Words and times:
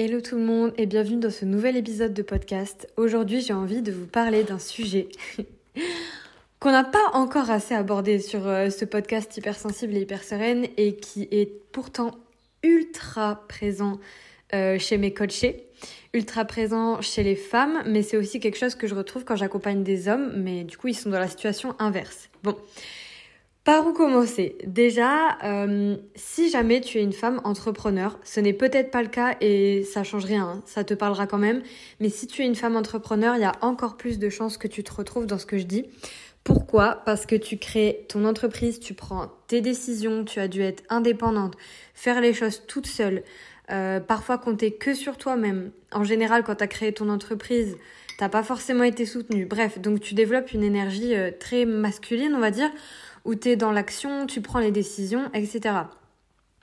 Hello 0.00 0.20
tout 0.20 0.36
le 0.36 0.44
monde 0.44 0.72
et 0.78 0.86
bienvenue 0.86 1.18
dans 1.18 1.28
ce 1.28 1.44
nouvel 1.44 1.76
épisode 1.76 2.14
de 2.14 2.22
podcast. 2.22 2.86
Aujourd'hui 2.96 3.40
j'ai 3.40 3.52
envie 3.52 3.82
de 3.82 3.90
vous 3.90 4.06
parler 4.06 4.44
d'un 4.44 4.60
sujet 4.60 5.08
qu'on 6.60 6.70
n'a 6.70 6.84
pas 6.84 7.04
encore 7.14 7.50
assez 7.50 7.74
abordé 7.74 8.20
sur 8.20 8.46
euh, 8.46 8.70
ce 8.70 8.84
podcast 8.84 9.36
hypersensible 9.36 9.96
et 9.96 10.02
hyper 10.02 10.22
sereine 10.22 10.68
et 10.76 10.94
qui 10.94 11.26
est 11.32 11.50
pourtant 11.72 12.12
ultra 12.62 13.44
présent 13.48 13.98
euh, 14.54 14.78
chez 14.78 14.98
mes 14.98 15.12
coachés, 15.12 15.66
ultra 16.14 16.44
présent 16.44 17.00
chez 17.00 17.24
les 17.24 17.34
femmes, 17.34 17.82
mais 17.84 18.04
c'est 18.04 18.16
aussi 18.16 18.38
quelque 18.38 18.56
chose 18.56 18.76
que 18.76 18.86
je 18.86 18.94
retrouve 18.94 19.24
quand 19.24 19.34
j'accompagne 19.34 19.82
des 19.82 20.06
hommes, 20.06 20.32
mais 20.36 20.62
du 20.62 20.76
coup 20.76 20.86
ils 20.86 20.94
sont 20.94 21.10
dans 21.10 21.18
la 21.18 21.26
situation 21.26 21.74
inverse. 21.80 22.28
Bon, 22.44 22.54
par 23.68 23.86
où 23.86 23.92
commencer? 23.92 24.56
Déjà, 24.66 25.36
euh, 25.44 25.98
si 26.14 26.48
jamais 26.48 26.80
tu 26.80 26.96
es 26.96 27.02
une 27.02 27.12
femme 27.12 27.38
entrepreneur, 27.44 28.18
ce 28.24 28.40
n'est 28.40 28.54
peut-être 28.54 28.90
pas 28.90 29.02
le 29.02 29.10
cas 29.10 29.36
et 29.42 29.84
ça 29.84 30.04
change 30.04 30.24
rien, 30.24 30.44
hein, 30.44 30.62
ça 30.64 30.84
te 30.84 30.94
parlera 30.94 31.26
quand 31.26 31.36
même. 31.36 31.60
Mais 32.00 32.08
si 32.08 32.26
tu 32.26 32.40
es 32.40 32.46
une 32.46 32.54
femme 32.54 32.76
entrepreneur, 32.76 33.36
il 33.36 33.42
y 33.42 33.44
a 33.44 33.52
encore 33.60 33.98
plus 33.98 34.18
de 34.18 34.30
chances 34.30 34.56
que 34.56 34.68
tu 34.68 34.82
te 34.82 34.94
retrouves 34.94 35.26
dans 35.26 35.36
ce 35.36 35.44
que 35.44 35.58
je 35.58 35.64
dis. 35.64 35.84
Pourquoi? 36.44 37.02
Parce 37.04 37.26
que 37.26 37.36
tu 37.36 37.58
crées 37.58 38.06
ton 38.08 38.24
entreprise, 38.24 38.80
tu 38.80 38.94
prends 38.94 39.30
tes 39.48 39.60
décisions, 39.60 40.24
tu 40.24 40.40
as 40.40 40.48
dû 40.48 40.62
être 40.62 40.82
indépendante, 40.88 41.54
faire 41.92 42.22
les 42.22 42.32
choses 42.32 42.62
toute 42.66 42.86
seule, 42.86 43.22
euh, 43.70 44.00
parfois 44.00 44.38
compter 44.38 44.72
que 44.72 44.94
sur 44.94 45.18
toi-même. 45.18 45.72
En 45.92 46.04
général, 46.04 46.42
quand 46.42 46.54
tu 46.54 46.64
as 46.64 46.68
créé 46.68 46.94
ton 46.94 47.10
entreprise, 47.10 47.76
t'as 48.16 48.30
pas 48.30 48.42
forcément 48.42 48.84
été 48.84 49.04
soutenue. 49.04 49.44
Bref, 49.44 49.78
donc 49.78 50.00
tu 50.00 50.14
développes 50.14 50.54
une 50.54 50.62
énergie 50.62 51.14
euh, 51.14 51.30
très 51.38 51.66
masculine, 51.66 52.34
on 52.34 52.40
va 52.40 52.50
dire 52.50 52.70
où 53.28 53.34
tu 53.34 53.50
es 53.50 53.56
dans 53.56 53.72
l'action, 53.72 54.26
tu 54.26 54.40
prends 54.40 54.58
les 54.58 54.70
décisions, 54.70 55.30
etc. 55.34 55.74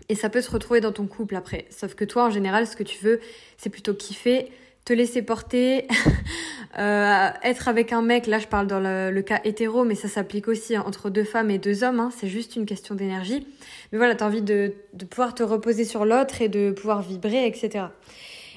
Et 0.10 0.16
ça 0.16 0.30
peut 0.30 0.42
se 0.42 0.50
retrouver 0.50 0.82
dans 0.82 0.92
ton 0.92 1.06
couple 1.06 1.36
après. 1.36 1.66
Sauf 1.70 1.94
que 1.94 2.04
toi, 2.04 2.26
en 2.26 2.32
général, 2.32 2.66
ce 2.66 2.76
que 2.76 2.82
tu 2.82 3.06
veux, 3.06 3.20
c'est 3.56 3.70
plutôt 3.70 3.94
kiffer, 3.94 4.52
te 4.84 4.92
laisser 4.92 5.22
porter, 5.22 5.88
euh, 6.80 7.30
être 7.44 7.68
avec 7.68 7.94
un 7.94 8.02
mec. 8.02 8.26
Là, 8.26 8.40
je 8.40 8.48
parle 8.48 8.66
dans 8.66 8.80
le, 8.80 9.22
cas 9.22 9.42
hétéro, 9.44 9.84
mais 9.84 9.94
ça 9.94 10.08
s'applique 10.08 10.48
aussi 10.48 10.76
entre 10.76 11.12
deux 11.12 11.24
femmes 11.24 11.52
et 11.52 11.60
deux 11.60 11.84
hommes. 11.84 12.00
Hein. 12.00 12.10
c'est 12.18 12.28
juste 12.28 12.56
une 12.56 12.66
question 12.66 12.96
d'énergie. 12.96 13.46
Mais 13.92 14.00
voilà, 14.00 14.16
tu 14.16 14.24
as 14.24 14.28
envie 14.28 14.42
de, 14.42 14.74
pouvoir 15.08 15.36
te 15.36 15.44
reposer 15.44 15.86
sur 15.86 16.04
l'autre 16.04 16.42
et 16.42 16.50
de 16.50 16.72
pouvoir 16.72 17.04
vibrer, 17.04 17.46
etc. 17.46 17.86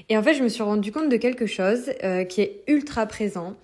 Et 0.09 0.17
en 0.17 0.23
fait, 0.23 0.33
je 0.33 0.43
me 0.43 0.49
suis 0.49 0.63
rendu 0.63 0.93
compte 0.93 1.11
de 1.11 1.17
quelque 1.19 1.45
chose 1.45 1.93
euh, 2.03 2.25
qui 2.25 2.41
est 2.41 2.63
ultra 2.69 3.05
présent. 3.05 3.55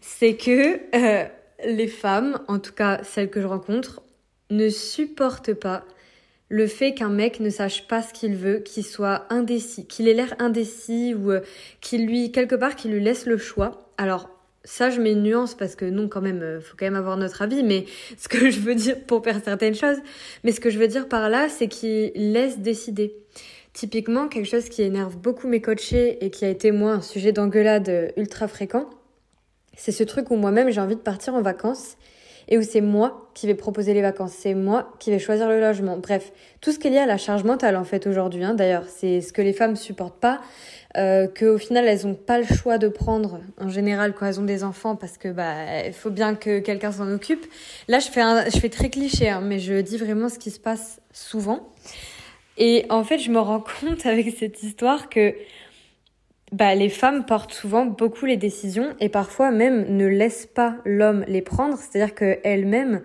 C'est 0.00 0.36
que 0.36 0.80
euh, 0.94 1.26
les 1.64 1.88
femmes, 1.88 2.40
en 2.48 2.58
tout 2.58 2.72
cas 2.72 3.02
celles 3.04 3.30
que 3.30 3.40
je 3.40 3.46
rencontre, 3.46 4.02
ne 4.50 4.68
supportent 4.68 5.54
pas 5.54 5.84
le 6.52 6.66
fait 6.66 6.92
qu'un 6.92 7.08
mec 7.08 7.40
ne 7.40 7.48
sache 7.48 7.88
pas 7.88 8.02
ce 8.02 8.12
qu'il 8.12 8.36
veut, 8.36 8.58
qu'il 8.58 8.84
soit 8.84 9.24
indécis, 9.30 9.86
qu'il 9.86 10.06
ait 10.06 10.12
l'air 10.12 10.34
indécis 10.38 11.14
ou 11.14 11.30
euh, 11.30 11.40
qu'il 11.80 12.06
lui, 12.06 12.30
quelque 12.30 12.54
part, 12.54 12.76
qu'il 12.76 12.92
lui 12.92 13.02
laisse 13.02 13.24
le 13.24 13.38
choix. 13.38 13.90
Alors, 13.96 14.28
ça, 14.62 14.90
je 14.90 15.00
mets 15.00 15.12
une 15.12 15.22
nuance 15.22 15.54
parce 15.54 15.76
que 15.76 15.86
non, 15.86 16.08
quand 16.08 16.20
même, 16.20 16.42
euh, 16.42 16.60
faut 16.60 16.76
quand 16.78 16.84
même 16.84 16.94
avoir 16.94 17.16
notre 17.16 17.40
avis, 17.40 17.62
mais 17.62 17.86
ce 18.18 18.28
que 18.28 18.50
je 18.50 18.60
veux 18.60 18.74
dire 18.74 19.00
pour 19.06 19.24
faire 19.24 19.40
certaines 19.42 19.74
choses, 19.74 19.96
mais 20.44 20.52
ce 20.52 20.60
que 20.60 20.68
je 20.68 20.78
veux 20.78 20.88
dire 20.88 21.08
par 21.08 21.30
là, 21.30 21.48
c'est 21.48 21.68
qu'il 21.68 22.12
laisse 22.14 22.58
décider. 22.58 23.16
Typiquement, 23.72 24.28
quelque 24.28 24.48
chose 24.48 24.68
qui 24.68 24.82
énerve 24.82 25.16
beaucoup 25.16 25.48
mes 25.48 25.62
coachés 25.62 26.22
et 26.22 26.30
qui 26.30 26.44
a 26.44 26.50
été, 26.50 26.70
moi, 26.70 26.92
un 26.92 27.00
sujet 27.00 27.32
d'engueulade 27.32 27.88
euh, 27.88 28.08
ultra 28.18 28.46
fréquent, 28.46 28.90
c'est 29.76 29.92
ce 29.92 30.04
truc 30.04 30.30
où 30.30 30.36
moi-même 30.36 30.70
j'ai 30.70 30.80
envie 30.80 30.96
de 30.96 31.00
partir 31.00 31.34
en 31.34 31.42
vacances 31.42 31.96
et 32.48 32.58
où 32.58 32.62
c'est 32.62 32.80
moi 32.80 33.30
qui 33.34 33.46
vais 33.46 33.54
proposer 33.54 33.94
les 33.94 34.02
vacances, 34.02 34.32
c'est 34.32 34.54
moi 34.54 34.92
qui 34.98 35.10
vais 35.10 35.18
choisir 35.18 35.48
le 35.48 35.60
logement. 35.60 35.96
Bref, 35.96 36.32
tout 36.60 36.72
ce 36.72 36.78
qui 36.78 36.88
est 36.88 36.90
lié 36.90 36.98
à 36.98 37.06
la 37.06 37.16
charge 37.16 37.44
mentale 37.44 37.76
en 37.76 37.84
fait 37.84 38.06
aujourd'hui. 38.06 38.44
Hein. 38.44 38.54
D'ailleurs, 38.54 38.84
c'est 38.88 39.20
ce 39.20 39.32
que 39.32 39.42
les 39.42 39.52
femmes 39.52 39.76
supportent 39.76 40.18
pas, 40.18 40.40
euh, 40.96 41.28
qu'au 41.28 41.56
final 41.56 41.86
elles 41.86 42.06
ont 42.06 42.14
pas 42.14 42.38
le 42.38 42.44
choix 42.44 42.78
de 42.78 42.88
prendre 42.88 43.40
en 43.58 43.68
général 43.68 44.12
quand 44.12 44.26
elles 44.26 44.40
ont 44.40 44.44
des 44.44 44.64
enfants 44.64 44.96
parce 44.96 45.16
que 45.16 45.28
bah 45.28 45.86
il 45.86 45.92
faut 45.92 46.10
bien 46.10 46.34
que 46.34 46.58
quelqu'un 46.58 46.92
s'en 46.92 47.10
occupe. 47.10 47.46
Là, 47.88 47.98
je 48.00 48.08
fais 48.08 48.22
je 48.50 48.58
fais 48.58 48.68
très 48.68 48.90
cliché, 48.90 49.28
hein, 49.28 49.40
mais 49.42 49.58
je 49.58 49.80
dis 49.80 49.96
vraiment 49.96 50.28
ce 50.28 50.38
qui 50.38 50.50
se 50.50 50.60
passe 50.60 51.00
souvent. 51.12 51.68
Et 52.58 52.84
en 52.90 53.04
fait, 53.04 53.18
je 53.18 53.30
me 53.30 53.38
rends 53.38 53.64
compte 53.80 54.04
avec 54.04 54.34
cette 54.36 54.62
histoire 54.62 55.08
que 55.08 55.34
bah, 56.52 56.74
les 56.74 56.90
femmes 56.90 57.24
portent 57.24 57.54
souvent 57.54 57.86
beaucoup 57.86 58.26
les 58.26 58.36
décisions 58.36 58.94
et 59.00 59.08
parfois 59.08 59.50
même 59.50 59.96
ne 59.96 60.06
laissent 60.06 60.46
pas 60.46 60.76
l'homme 60.84 61.24
les 61.26 61.42
prendre. 61.42 61.78
C'est-à-dire 61.78 62.14
qu'elles-mêmes, 62.14 63.02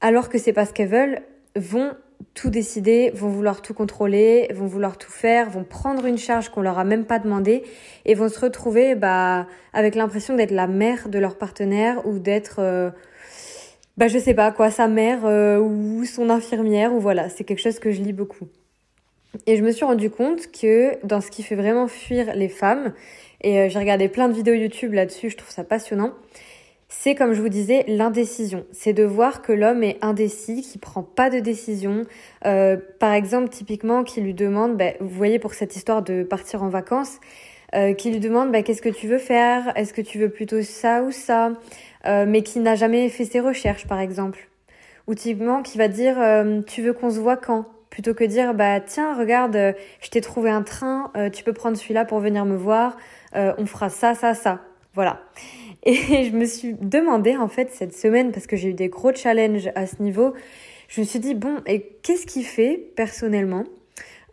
alors 0.00 0.28
que 0.28 0.38
c'est 0.38 0.52
pas 0.52 0.66
ce 0.66 0.72
qu'elles 0.72 0.88
veulent, 0.88 1.22
vont 1.54 1.92
tout 2.34 2.50
décider, 2.50 3.10
vont 3.14 3.28
vouloir 3.28 3.62
tout 3.62 3.74
contrôler, 3.74 4.48
vont 4.52 4.66
vouloir 4.66 4.98
tout 4.98 5.10
faire, 5.10 5.48
vont 5.48 5.62
prendre 5.62 6.06
une 6.06 6.18
charge 6.18 6.48
qu'on 6.48 6.62
leur 6.62 6.78
a 6.78 6.84
même 6.84 7.04
pas 7.04 7.20
demandé 7.20 7.62
et 8.04 8.14
vont 8.14 8.28
se 8.28 8.40
retrouver 8.40 8.96
bah, 8.96 9.46
avec 9.72 9.94
l'impression 9.94 10.34
d'être 10.34 10.50
la 10.50 10.66
mère 10.66 11.08
de 11.08 11.18
leur 11.20 11.38
partenaire 11.38 12.04
ou 12.06 12.18
d'être, 12.18 12.56
euh, 12.58 12.90
bah, 13.96 14.08
je 14.08 14.18
sais 14.18 14.34
pas 14.34 14.50
quoi, 14.50 14.70
sa 14.70 14.88
mère 14.88 15.24
euh, 15.24 15.58
ou 15.58 16.04
son 16.04 16.30
infirmière 16.30 16.92
ou 16.92 16.98
voilà, 16.98 17.28
c'est 17.28 17.44
quelque 17.44 17.62
chose 17.62 17.78
que 17.78 17.92
je 17.92 18.02
lis 18.02 18.12
beaucoup. 18.12 18.48
Et 19.46 19.56
je 19.56 19.62
me 19.62 19.72
suis 19.72 19.84
rendu 19.84 20.10
compte 20.10 20.50
que 20.50 21.04
dans 21.04 21.20
ce 21.20 21.30
qui 21.30 21.42
fait 21.42 21.56
vraiment 21.56 21.88
fuir 21.88 22.34
les 22.34 22.48
femmes, 22.48 22.92
et 23.40 23.60
euh, 23.60 23.68
j'ai 23.68 23.78
regardé 23.78 24.08
plein 24.08 24.28
de 24.28 24.34
vidéos 24.34 24.54
YouTube 24.54 24.92
là-dessus, 24.92 25.30
je 25.30 25.36
trouve 25.36 25.50
ça 25.50 25.64
passionnant, 25.64 26.12
c'est 26.88 27.14
comme 27.14 27.32
je 27.32 27.42
vous 27.42 27.48
disais 27.48 27.84
l'indécision. 27.88 28.64
C'est 28.72 28.92
de 28.92 29.02
voir 29.04 29.42
que 29.42 29.52
l'homme 29.52 29.82
est 29.82 29.98
indécis, 30.02 30.62
qui 30.62 30.78
prend 30.78 31.02
pas 31.02 31.28
de 31.28 31.40
décision. 31.40 32.02
Euh, 32.46 32.76
par 33.00 33.12
exemple, 33.12 33.48
typiquement, 33.48 34.04
qui 34.04 34.20
lui 34.20 34.34
demande, 34.34 34.76
bah, 34.76 34.92
vous 35.00 35.08
voyez 35.08 35.38
pour 35.38 35.54
cette 35.54 35.76
histoire 35.76 36.02
de 36.02 36.22
partir 36.22 36.62
en 36.62 36.68
vacances, 36.68 37.18
euh, 37.74 37.92
qui 37.92 38.10
lui 38.10 38.20
demande 38.20 38.52
bah, 38.52 38.62
qu'est-ce 38.62 38.82
que 38.82 38.88
tu 38.88 39.08
veux 39.08 39.18
faire, 39.18 39.72
est-ce 39.76 39.92
que 39.92 40.00
tu 40.00 40.18
veux 40.18 40.28
plutôt 40.28 40.62
ça 40.62 41.02
ou 41.02 41.10
ça, 41.10 41.52
euh, 42.06 42.24
mais 42.26 42.42
qui 42.42 42.60
n'a 42.60 42.76
jamais 42.76 43.08
fait 43.08 43.24
ses 43.24 43.40
recherches, 43.40 43.88
par 43.88 43.98
exemple. 43.98 44.48
Ou 45.08 45.14
typiquement, 45.14 45.62
qui 45.62 45.76
va 45.76 45.88
dire, 45.88 46.20
euh, 46.20 46.62
tu 46.62 46.82
veux 46.82 46.92
qu'on 46.92 47.10
se 47.10 47.18
voit 47.18 47.36
quand? 47.36 47.66
Plutôt 47.94 48.12
que 48.12 48.24
dire 48.24 48.54
bah 48.54 48.80
tiens 48.80 49.16
regarde 49.16 49.54
euh, 49.54 49.72
je 50.00 50.10
t'ai 50.10 50.20
trouvé 50.20 50.50
un 50.50 50.62
train 50.62 51.12
euh, 51.16 51.30
tu 51.30 51.44
peux 51.44 51.52
prendre 51.52 51.76
celui-là 51.76 52.04
pour 52.04 52.18
venir 52.18 52.44
me 52.44 52.56
voir 52.56 52.96
euh, 53.36 53.52
on 53.56 53.66
fera 53.66 53.88
ça 53.88 54.14
ça 54.14 54.34
ça. 54.34 54.62
Voilà. 54.94 55.22
Et 55.84 56.24
je 56.24 56.36
me 56.36 56.44
suis 56.44 56.74
demandé 56.74 57.36
en 57.36 57.46
fait 57.46 57.70
cette 57.70 57.94
semaine 57.94 58.32
parce 58.32 58.48
que 58.48 58.56
j'ai 58.56 58.70
eu 58.70 58.74
des 58.74 58.88
gros 58.88 59.14
challenges 59.14 59.70
à 59.76 59.86
ce 59.86 60.02
niveau 60.02 60.34
je 60.88 61.00
me 61.00 61.06
suis 61.06 61.20
dit 61.20 61.34
bon 61.34 61.62
et 61.66 61.82
qu'est-ce 62.02 62.26
qui 62.26 62.42
fait 62.42 62.90
personnellement 62.96 63.64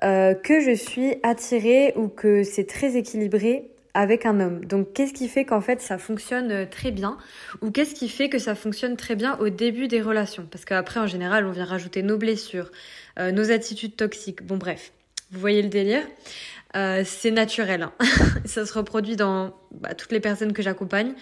que 0.01 0.59
je 0.59 0.73
suis 0.73 1.17
attirée 1.21 1.93
ou 1.95 2.07
que 2.07 2.41
c'est 2.41 2.65
très 2.65 2.97
équilibré 2.97 3.69
avec 3.93 4.25
un 4.25 4.39
homme? 4.39 4.65
Donc 4.65 4.93
qu'est-ce 4.93 5.13
qui 5.13 5.27
fait 5.27 5.45
qu'en 5.45 5.61
fait 5.61 5.81
ça 5.81 5.99
fonctionne 5.99 6.67
très 6.69 6.89
bien? 6.89 7.17
Ou 7.61 7.69
qu'est-ce 7.69 7.93
qui 7.93 8.09
fait 8.09 8.27
que 8.27 8.39
ça 8.39 8.55
fonctionne 8.55 8.97
très 8.97 9.15
bien 9.15 9.37
au 9.37 9.49
début 9.49 9.87
des 9.87 10.01
relations? 10.01 10.47
Parce 10.49 10.65
qu'après 10.65 10.99
en 10.99 11.07
général 11.07 11.45
on 11.45 11.51
vient 11.51 11.65
rajouter 11.65 12.01
nos 12.01 12.17
blessures, 12.17 12.71
euh, 13.19 13.31
nos 13.31 13.51
attitudes 13.51 13.95
toxiques. 13.95 14.45
Bon 14.45 14.57
bref, 14.57 14.91
vous 15.31 15.39
voyez 15.39 15.61
le 15.61 15.69
délire. 15.69 16.03
Euh, 16.75 17.03
c'est 17.05 17.31
naturel. 17.31 17.83
Hein. 17.83 17.93
ça 18.45 18.65
se 18.65 18.73
reproduit 18.73 19.15
dans 19.15 19.53
bah, 19.71 19.93
toutes 19.93 20.11
les 20.11 20.19
personnes 20.19 20.53
que 20.53 20.61
j'accompagne. 20.61 21.13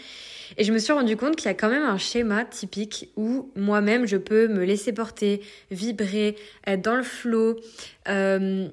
Et 0.58 0.64
je 0.64 0.72
me 0.72 0.80
suis 0.80 0.94
rendu 0.94 1.16
compte 1.16 1.36
qu'il 1.36 1.46
y 1.46 1.52
a 1.52 1.54
quand 1.54 1.70
même 1.70 1.84
un 1.84 1.98
schéma 1.98 2.46
typique 2.46 3.10
où 3.16 3.52
moi-même 3.56 4.08
je 4.08 4.18
peux 4.18 4.48
me 4.48 4.64
laisser 4.64 4.94
porter, 4.94 5.42
vibrer, 5.72 6.36
être 6.66 6.82
dans 6.82 6.96
le 6.96 7.04
flow. 7.04 7.60
Euh, 8.08 8.68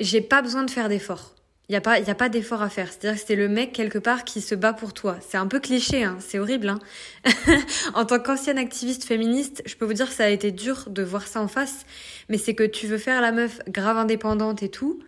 j'ai 0.00 0.20
pas 0.20 0.42
besoin 0.42 0.64
de 0.64 0.70
faire 0.70 0.88
d'efforts. 0.88 1.34
Il 1.72 1.76
n'y 1.76 1.78
a 1.78 1.80
pas, 1.80 2.14
pas 2.14 2.28
d'effort 2.28 2.60
à 2.60 2.68
faire. 2.68 2.88
C'est-à-dire 2.88 3.18
que 3.18 3.26
c'est 3.26 3.34
le 3.34 3.48
mec 3.48 3.72
quelque 3.72 3.96
part 3.96 4.24
qui 4.24 4.42
se 4.42 4.54
bat 4.54 4.74
pour 4.74 4.92
toi. 4.92 5.16
C'est 5.26 5.38
un 5.38 5.46
peu 5.46 5.58
cliché, 5.58 6.04
hein, 6.04 6.18
c'est 6.20 6.38
horrible. 6.38 6.68
Hein 6.68 6.78
en 7.94 8.04
tant 8.04 8.18
qu'ancienne 8.18 8.58
activiste 8.58 9.04
féministe, 9.04 9.62
je 9.64 9.74
peux 9.76 9.86
vous 9.86 9.94
dire 9.94 10.06
que 10.06 10.12
ça 10.12 10.24
a 10.24 10.28
été 10.28 10.50
dur 10.50 10.84
de 10.90 11.02
voir 11.02 11.26
ça 11.26 11.40
en 11.40 11.48
face. 11.48 11.86
Mais 12.28 12.36
c'est 12.36 12.54
que 12.54 12.64
tu 12.64 12.86
veux 12.86 12.98
faire 12.98 13.22
la 13.22 13.32
meuf 13.32 13.60
grave 13.68 13.96
indépendante 13.96 14.62
et 14.62 14.68
tout. 14.68 15.02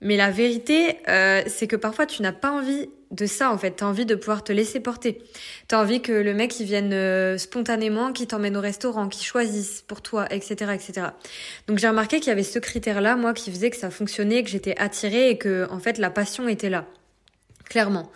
Mais 0.00 0.16
la 0.16 0.32
vérité, 0.32 0.96
euh, 1.08 1.42
c'est 1.46 1.68
que 1.68 1.76
parfois 1.76 2.06
tu 2.06 2.22
n'as 2.22 2.32
pas 2.32 2.50
envie 2.50 2.88
de 3.14 3.26
ça 3.26 3.50
en 3.50 3.58
fait. 3.58 3.72
T'as 3.72 3.86
envie 3.86 4.06
de 4.06 4.14
pouvoir 4.14 4.44
te 4.44 4.52
laisser 4.52 4.80
porter. 4.80 5.22
T'as 5.68 5.80
envie 5.80 6.02
que 6.02 6.12
le 6.12 6.34
mec 6.34 6.58
il 6.60 6.66
vienne 6.66 6.92
euh, 6.92 7.38
spontanément, 7.38 8.12
qui 8.12 8.26
t'emmène 8.26 8.56
au 8.56 8.60
restaurant, 8.60 9.08
qui 9.08 9.24
choisisse 9.24 9.82
pour 9.82 10.02
toi, 10.02 10.26
etc., 10.30 10.72
etc. 10.74 11.06
Donc 11.68 11.78
j'ai 11.78 11.88
remarqué 11.88 12.18
qu'il 12.18 12.28
y 12.28 12.32
avait 12.32 12.42
ce 12.42 12.58
critère-là, 12.58 13.16
moi, 13.16 13.34
qui 13.34 13.50
faisait 13.50 13.70
que 13.70 13.76
ça 13.76 13.90
fonctionnait, 13.90 14.42
que 14.42 14.50
j'étais 14.50 14.74
attirée 14.78 15.30
et 15.30 15.38
que 15.38 15.66
en 15.70 15.78
fait 15.78 15.98
la 15.98 16.10
passion 16.10 16.48
était 16.48 16.70
là, 16.70 16.86
clairement. 17.64 18.10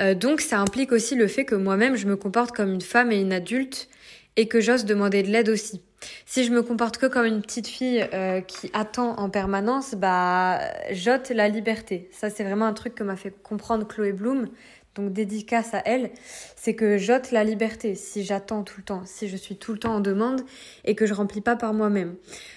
Euh, 0.00 0.14
donc 0.14 0.40
ça 0.40 0.58
implique 0.58 0.92
aussi 0.92 1.14
le 1.14 1.26
fait 1.26 1.44
que 1.44 1.54
moi-même 1.54 1.96
je 1.96 2.06
me 2.06 2.16
comporte 2.16 2.52
comme 2.52 2.72
une 2.72 2.80
femme 2.80 3.12
et 3.12 3.20
une 3.20 3.32
adulte 3.32 3.88
et 4.36 4.48
que 4.48 4.60
j'ose 4.60 4.84
demander 4.84 5.22
de 5.22 5.28
l'aide 5.28 5.48
aussi. 5.48 5.82
Si 6.26 6.44
je 6.44 6.52
me 6.52 6.62
comporte 6.62 6.98
que 6.98 7.06
comme 7.06 7.26
une 7.26 7.42
petite 7.42 7.66
fille 7.66 8.06
euh, 8.14 8.40
qui 8.40 8.70
attend 8.72 9.18
en 9.18 9.30
permanence, 9.30 9.94
bah 9.94 10.60
j'ôte 10.90 11.30
la 11.30 11.48
liberté. 11.48 12.08
Ça 12.12 12.30
c'est 12.30 12.44
vraiment 12.44 12.66
un 12.66 12.72
truc 12.72 12.94
que 12.94 13.04
m'a 13.04 13.16
fait 13.16 13.30
comprendre 13.42 13.86
Chloé 13.86 14.12
Bloom. 14.12 14.48
donc 14.94 15.12
dédicace 15.12 15.72
à 15.74 15.82
elle, 15.86 16.10
c'est 16.56 16.74
que 16.74 16.98
j'ôte 16.98 17.32
la 17.32 17.44
liberté 17.44 17.94
si 17.94 18.24
j'attends 18.24 18.62
tout 18.62 18.76
le 18.78 18.82
temps, 18.84 19.02
si 19.04 19.28
je 19.28 19.36
suis 19.36 19.56
tout 19.56 19.72
le 19.72 19.78
temps 19.78 19.94
en 19.94 20.00
demande 20.00 20.42
et 20.84 20.94
que 20.94 21.06
je 21.06 21.14
remplis 21.14 21.40
pas 21.40 21.56
par 21.56 21.72
moi-même. 21.72 22.14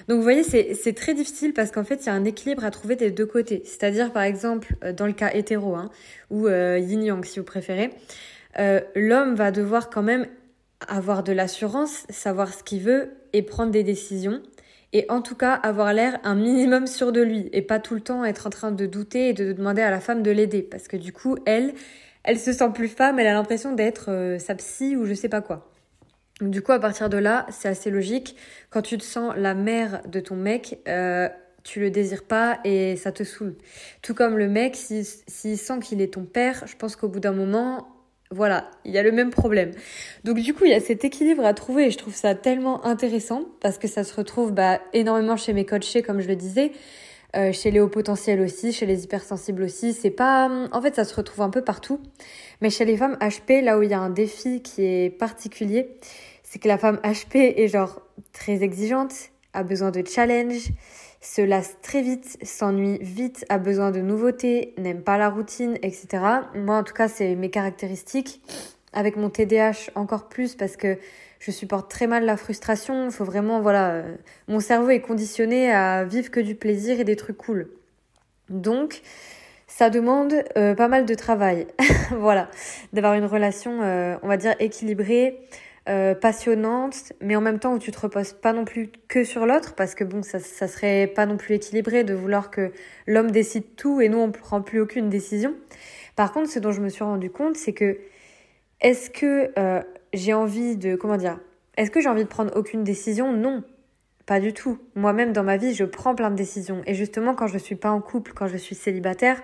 Donc 0.08 0.18
vous 0.18 0.24
voyez, 0.24 0.44
c'est 0.44 0.94
très 0.94 1.14
difficile 1.14 1.54
parce 1.54 1.72
qu'en 1.72 1.84
fait, 1.84 2.04
il 2.04 2.06
y 2.08 2.10
a 2.10 2.14
un 2.14 2.26
équilibre 2.26 2.66
à 2.66 2.72
trouver 2.72 2.96
des 2.96 3.12
deux 3.12 3.26
côtés. 3.26 3.62
C'est-à-dire, 3.66 4.12
par 4.12 4.24
exemple, 4.24 4.76
euh, 4.84 4.92
dans 4.92 5.06
le 5.06 5.14
cas 5.14 5.32
hétéro, 5.34 5.76
hein, 5.76 5.90
ou 6.30 6.48
euh, 6.48 6.78
yin-yang 6.78 7.24
si 7.26 7.40
vous 7.40 7.46
préférez, 7.46 7.92
l'homme 8.96 9.36
va 9.36 9.52
devoir 9.52 9.90
quand 9.90 10.04
même 10.04 10.28
avoir 10.88 11.24
de 11.24 11.32
l'assurance, 11.32 12.06
savoir 12.10 12.54
ce 12.54 12.64
qu'il 12.64 12.82
veut 12.82 13.12
et 13.34 13.42
prendre 13.42 13.72
des 13.72 13.84
décisions 13.84 14.42
et 14.94 15.06
en 15.10 15.22
tout 15.22 15.36
cas 15.36 15.54
avoir 15.54 15.94
l'air 15.94 16.20
un 16.24 16.36
minimum 16.36 16.88
sûr 16.88 17.12
de 17.12 17.22
lui 17.22 17.50
et 17.52 17.62
pas 17.62 17.80
tout 17.80 17.96
le 17.96 18.02
temps 18.02 18.24
être 18.24 18.48
en 18.48 18.50
train 18.50 18.72
de 18.72 18.86
douter 18.86 19.30
et 19.30 19.34
de 19.34 19.52
demander 19.52 19.82
à 19.82 19.92
la 19.92 20.00
femme 20.00 20.24
de 20.24 20.32
l'aider 20.32 20.62
parce 20.62 20.88
que 20.88 20.96
du 20.96 21.12
coup 21.12 21.38
elle 21.46 21.74
elle 22.26 22.40
se 22.40 22.52
sent 22.52 22.72
plus 22.74 22.88
femme, 22.88 23.20
elle 23.20 23.28
a 23.28 23.34
l'impression 23.34 23.74
d'être 23.74 24.10
euh, 24.10 24.40
sa 24.40 24.56
psy 24.56 24.96
ou 24.96 25.06
je 25.06 25.14
sais 25.14 25.30
pas 25.30 25.42
quoi. 25.42 25.72
du 26.42 26.62
coup, 26.62 26.72
à 26.72 26.80
partir 26.80 27.08
de 27.08 27.18
là, 27.18 27.46
c'est 27.50 27.68
assez 27.68 27.92
logique. 27.92 28.36
Quand 28.72 28.82
tu 28.82 28.98
te 28.98 29.04
sens 29.04 29.34
la 29.38 29.54
mère 29.54 30.02
de 30.08 30.20
ton 30.20 30.36
mec, 30.36 30.80
euh, 30.88 31.30
tu 31.64 31.80
le 31.80 31.92
désires 31.92 32.24
pas 32.24 32.60
et 32.64 32.96
ça 32.96 33.12
te 33.12 33.24
saoule. 33.24 33.56
Tout 34.02 34.16
comme 34.16 34.38
le 34.38 34.48
mec, 34.48 34.76
s'il 34.76 35.58
sent 35.58 35.80
qu'il 35.82 36.02
est 36.02 36.14
ton 36.14 36.26
père, 36.26 36.64
je 36.66 36.76
pense 36.76 36.96
qu'au 36.96 37.08
bout 37.08 37.20
d'un 37.20 37.32
moment, 37.32 37.88
voilà, 38.36 38.70
il 38.84 38.92
y 38.92 38.98
a 38.98 39.04
le 39.04 39.14
même 39.14 39.30
problème. 39.30 39.72
Donc 40.26 40.40
du 40.40 40.54
coup, 40.54 40.66
il 40.66 40.72
y 40.72 40.74
a 40.74 40.82
cet 40.82 41.06
équilibre 41.06 41.46
à 41.46 41.54
trouver 41.54 41.86
et 41.86 41.92
je 41.92 41.98
trouve 41.98 42.14
ça 42.14 42.36
tellement 42.36 42.86
intéressant 42.86 43.46
parce 43.62 43.78
que 43.78 43.88
ça 43.88 44.04
se 44.04 44.14
retrouve 44.14 44.52
bah, 44.52 44.82
énormément 44.92 45.38
chez 45.38 45.54
mes 45.54 45.66
coachés, 45.66 46.02
comme 46.02 46.20
je 46.20 46.28
le 46.28 46.36
disais. 46.36 46.74
Euh, 47.38 47.52
chez 47.52 47.72
les 47.72 47.80
hauts 47.82 47.90
potentiels 47.90 48.40
aussi, 48.42 48.72
chez 48.72 48.86
les 48.86 49.04
hypersensibles 49.06 49.64
aussi. 49.64 49.94
C'est 49.94 50.10
pas, 50.10 50.50
en 50.72 50.82
fait, 50.82 50.96
ça 50.96 51.06
se 51.06 51.16
retrouve 51.16 51.42
un 51.42 51.50
peu 51.50 51.62
partout. 51.62 52.00
Mais 52.62 52.70
chez 52.70 52.84
les 52.84 52.98
femmes 52.98 53.18
HP, 53.22 53.62
là 53.62 53.78
où 53.78 53.84
il 53.84 53.90
y 53.90 53.94
a 53.94 54.00
un 54.00 54.10
défi 54.10 54.62
qui 54.62 54.84
est 54.84 55.10
particulier, 55.10 55.98
c'est 56.44 56.60
que 56.60 56.68
la 56.68 56.78
femme 56.78 57.00
HP 57.04 57.56
est 57.58 57.68
genre 57.70 58.02
très 58.34 58.64
exigeante, 58.64 59.14
a 59.54 59.64
besoin 59.64 59.92
de 59.92 60.06
challenge, 60.06 60.70
se 61.26 61.42
lasse 61.42 61.78
très 61.82 62.02
vite, 62.02 62.38
s'ennuie 62.44 63.00
vite, 63.02 63.46
a 63.50 63.58
besoin 63.58 63.92
de 63.92 64.00
nouveautés, 64.00 64.74
n'aime 64.78 65.02
pas 65.02 65.18
la 65.18 65.30
routine, 65.30 65.78
etc. 65.82 66.08
Moi, 66.54 66.78
en 66.78 66.84
tout 66.84 66.94
cas, 66.94 67.08
c'est 67.08 67.36
mes 67.36 67.50
caractéristiques. 67.50 68.42
Avec 68.94 69.18
mon 69.18 69.30
TDAH 69.30 69.92
encore 69.96 70.30
plus 70.30 70.56
parce 70.56 70.78
que 70.78 70.98
je 71.40 71.52
supporte 71.52 71.92
très 71.92 72.08
mal 72.08 72.24
la 72.24 72.38
frustration. 72.38 73.08
Il 73.08 73.12
faut 73.12 73.26
vraiment, 73.26 73.60
voilà, 73.60 73.90
euh, 73.90 74.16
mon 74.48 74.62
cerveau 74.62 74.90
est 74.90 75.02
conditionné 75.02 75.70
à 75.70 76.06
vivre 76.06 76.32
que 76.32 76.40
du 76.40 76.56
plaisir 76.56 77.00
et 77.02 77.04
des 77.04 77.18
trucs 77.18 77.38
cool. 77.38 77.68
Donc, 78.50 79.02
ça 79.68 79.90
demande 79.90 80.34
euh, 80.58 80.76
pas 80.76 80.88
mal 80.88 81.06
de 81.06 81.14
travail. 81.14 81.68
voilà, 82.12 82.50
d'avoir 82.94 83.16
une 83.16 83.26
relation, 83.26 83.82
euh, 83.82 84.16
on 84.22 84.30
va 84.30 84.38
dire, 84.38 84.56
équilibrée, 84.60 85.42
passionnante, 85.86 87.14
mais 87.22 87.36
en 87.36 87.42
même 87.42 87.60
temps 87.60 87.74
où 87.74 87.80
tu 87.80 87.92
te 87.92 88.00
reposes 88.00 88.34
pas 88.34 88.54
non 88.54 88.66
plus 88.66 88.90
que 89.08 89.24
sur 89.24 89.46
l'autre, 89.46 89.76
parce 89.76 89.94
que 89.94 90.04
bon, 90.04 90.24
ça, 90.24 90.40
ça 90.40 90.68
serait 90.68 91.08
pas 91.08 91.26
non 91.26 91.38
plus 91.38 91.56
équilibré 91.56 92.04
de 92.04 92.14
vouloir 92.14 92.50
que 92.50 92.72
l'homme 93.06 93.30
décide 93.30 93.76
tout 93.76 94.02
et 94.02 94.10
nous 94.10 94.18
on 94.18 94.32
prend 94.32 94.62
plus 94.62 94.80
aucune 94.80 95.10
décision. 95.10 95.54
Par 96.16 96.32
contre, 96.32 96.50
ce 96.50 96.60
dont 96.60 96.72
je 96.72 96.82
me 96.82 96.90
suis 96.90 97.04
rendu 97.04 97.30
compte, 97.30 97.56
c'est 97.56 97.74
que 97.74 98.00
est-ce 98.82 99.10
que 99.10 99.52
j'ai 100.14 100.34
envie 100.34 100.76
de, 100.76 100.96
comment 100.96 101.18
dire, 101.18 101.40
est-ce 101.78 101.92
que 101.92 102.00
j'ai 102.02 102.10
envie 102.10 102.24
de 102.24 102.30
prendre 102.30 102.56
aucune 102.56 102.84
décision? 102.84 103.32
Non, 103.34 103.64
pas 104.26 104.40
du 104.40 104.54
tout. 104.54 104.80
Moi-même, 104.96 105.34
dans 105.34 105.44
ma 105.44 105.58
vie, 105.58 105.74
je 105.74 105.84
prends 105.84 106.16
plein 106.16 106.32
de 106.32 106.36
décisions. 106.36 106.82
Et 106.86 106.96
justement, 106.96 107.36
quand 107.36 107.48
je 107.48 107.54
ne 107.54 107.60
suis 107.60 107.76
pas 107.76 107.92
en 107.92 108.02
couple, 108.02 108.34
quand 108.34 108.48
je 108.48 108.58
suis 108.58 108.76
célibataire, 108.76 109.42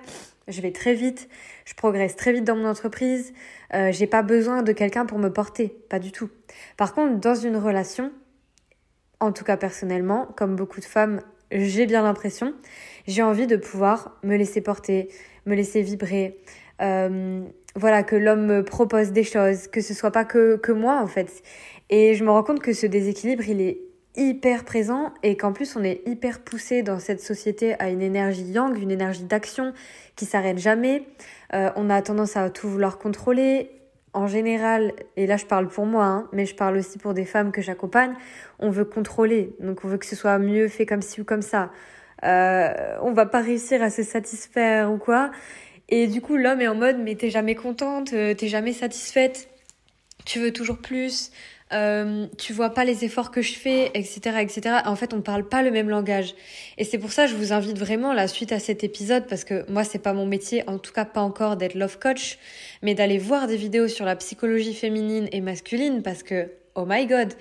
je 0.48 0.62
vais 0.62 0.72
très 0.72 0.95
vite, 0.95 1.30
je 1.66 1.74
progresse 1.75 2.16
très 2.16 2.33
vite 2.33 2.44
dans 2.44 2.56
mon 2.56 2.68
entreprise, 2.68 3.33
euh, 3.74 3.92
j'ai 3.92 4.07
pas 4.07 4.24
besoin 4.24 4.63
de 4.63 4.72
quelqu'un 4.72 5.06
pour 5.06 5.19
me 5.19 5.30
porter, 5.30 5.69
pas 5.89 6.00
du 6.00 6.12
tout. 6.12 6.30
Par 6.78 6.94
contre, 6.94 7.19
dans 7.19 7.36
une 7.36 7.57
relation, 7.57 8.12
en 9.19 9.31
tout 9.31 9.44
cas 9.44 9.57
personnellement, 9.57 10.28
comme 10.36 10.56
beaucoup 10.56 10.80
de 10.80 10.86
femmes, 10.86 11.22
j'ai 11.51 11.86
bien 11.86 12.01
l'impression, 12.01 12.54
j'ai 13.07 13.22
envie 13.22 13.48
de 13.48 13.56
pouvoir 13.56 14.18
me 14.24 14.36
laisser 14.36 14.62
porter, 14.62 15.10
me 15.45 15.56
laisser 15.56 15.81
vibrer, 15.81 16.39
euh, 16.81 17.44
voilà, 17.75 18.04
que 18.04 18.16
l'homme 18.16 18.45
me 18.45 18.63
propose 18.63 19.12
des 19.12 19.24
choses, 19.24 19.68
que 19.68 19.81
ce 19.81 19.94
soit 19.94 20.12
pas 20.12 20.25
que, 20.25 20.56
que 20.57 20.72
moi 20.72 21.00
en 21.01 21.07
fait. 21.07 21.44
Et 21.89 22.16
je 22.16 22.24
me 22.24 22.31
rends 22.31 22.44
compte 22.44 22.62
que 22.62 22.74
ce 22.74 22.88
déséquilibre, 22.88 23.48
il 23.48 23.62
est 23.62 23.81
hyper 24.16 24.66
présent 24.66 25.13
et 25.24 25.38
qu'en 25.38 25.54
plus 25.54 25.75
on 25.75 25.84
est 25.84 26.02
hyper 26.06 26.40
poussé 26.40 26.84
dans 26.84 27.00
cette 27.00 27.22
société 27.22 27.75
à 27.80 27.90
une 27.90 28.02
énergie 28.02 28.44
yang, 28.44 28.78
une 28.78 28.92
énergie 28.92 29.24
d'action 29.24 29.74
qui 30.16 30.25
s'arrête 30.25 30.58
jamais. 30.58 31.06
Euh, 31.54 31.69
on 31.75 31.90
a 31.90 32.02
tendance 32.02 32.38
à 32.38 32.50
tout 32.50 32.69
vouloir 32.69 32.98
contrôler. 32.98 33.72
En 34.13 34.28
général, 34.28 34.92
et 35.16 35.25
là 35.25 35.38
je 35.38 35.46
parle 35.46 35.69
pour 35.69 35.86
moi, 35.86 36.04
hein, 36.04 36.30
mais 36.34 36.46
je 36.46 36.54
parle 36.54 36.75
aussi 36.75 36.98
pour 36.98 37.13
des 37.13 37.24
femmes 37.24 37.54
que 37.54 37.62
j'accompagne, 37.62 38.13
on 38.60 38.69
veut 38.69 38.84
contrôler, 38.84 39.56
donc 39.62 39.86
on 39.86 39.88
veut 39.88 39.98
que 39.98 40.06
ce 40.06 40.18
soit 40.18 40.38
mieux 40.38 40.68
fait 40.68 40.86
comme 40.86 41.02
ci 41.02 41.22
ou 41.22 41.24
comme 41.24 41.42
ça. 41.42 41.72
Euh, 42.25 42.98
on 43.02 43.13
va 43.13 43.25
pas 43.25 43.40
réussir 43.40 43.81
à 43.81 43.90
se 43.90 44.04
satisfaire 44.04 44.92
ou 44.92 44.98
quoi. 44.98 45.31
Et 45.88 46.08
du 46.08 46.22
coup, 46.22 46.38
l'homme 46.38 46.62
est 46.62 46.68
en 46.68 46.75
mode, 46.75 47.00
mais 47.00 47.16
t'es 47.16 47.30
jamais 47.30 47.56
contente, 47.56 48.13
euh, 48.13 48.34
t'es 48.34 48.48
jamais 48.48 48.74
satisfaite, 48.74 49.50
tu 50.25 50.40
veux 50.40 50.52
toujours 50.52 50.78
plus, 50.78 51.31
euh, 51.73 52.27
tu 52.38 52.53
vois 52.53 52.71
pas 52.71 52.85
les 52.85 53.06
efforts 53.06 53.31
que 53.31 53.41
je 53.41 53.53
fais, 53.53 53.91
etc., 53.94 54.38
etc. 54.39 54.75
En 54.85 54.95
fait, 54.95 55.13
on 55.13 55.21
parle 55.21 55.47
pas 55.47 55.62
le 55.63 55.71
même 55.71 55.89
langage. 55.89 56.35
Et 56.77 56.83
c'est 56.83 56.97
pour 56.97 57.12
ça 57.12 57.25
que 57.25 57.31
je 57.31 57.35
vous 57.35 57.53
invite 57.53 57.77
vraiment, 57.77 58.13
la 58.13 58.27
suite 58.27 58.51
à 58.51 58.59
cet 58.59 58.83
épisode, 58.83 59.25
parce 59.27 59.44
que 59.44 59.69
moi, 59.71 59.83
c'est 59.83 60.00
pas 60.00 60.13
mon 60.13 60.25
métier, 60.25 60.63
en 60.68 60.77
tout 60.77 60.91
cas 60.91 61.06
pas 61.06 61.21
encore 61.21 61.57
d'être 61.57 61.75
love 61.75 62.00
coach, 62.00 62.38
mais 62.81 62.95
d'aller 62.95 63.18
voir 63.18 63.47
des 63.47 63.57
vidéos 63.57 63.88
sur 63.88 64.06
la 64.06 64.15
psychologie 64.15 64.73
féminine 64.73 65.27
et 65.31 65.41
masculine, 65.41 66.01
parce 66.01 66.23
que 66.23 66.50
oh 66.75 66.85
my 66.88 67.06
god. 67.06 67.33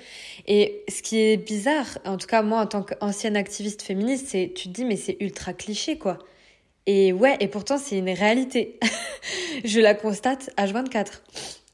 Et 0.46 0.84
ce 0.88 1.02
qui 1.02 1.18
est 1.18 1.36
bizarre, 1.36 1.98
en 2.04 2.16
tout 2.16 2.26
cas 2.26 2.42
moi 2.42 2.60
en 2.60 2.66
tant 2.66 2.82
qu'ancienne 2.82 3.36
activiste 3.36 3.82
féministe, 3.82 4.26
c'est 4.28 4.52
tu 4.54 4.68
te 4.68 4.74
dis 4.74 4.84
mais 4.84 4.96
c'est 4.96 5.16
ultra 5.20 5.52
cliché 5.52 5.98
quoi. 5.98 6.18
Et 6.86 7.12
ouais, 7.12 7.36
et 7.40 7.48
pourtant 7.48 7.78
c'est 7.78 7.98
une 7.98 8.10
réalité. 8.10 8.78
je 9.64 9.80
la 9.80 9.94
constate 9.94 10.50
H24. 10.56 11.20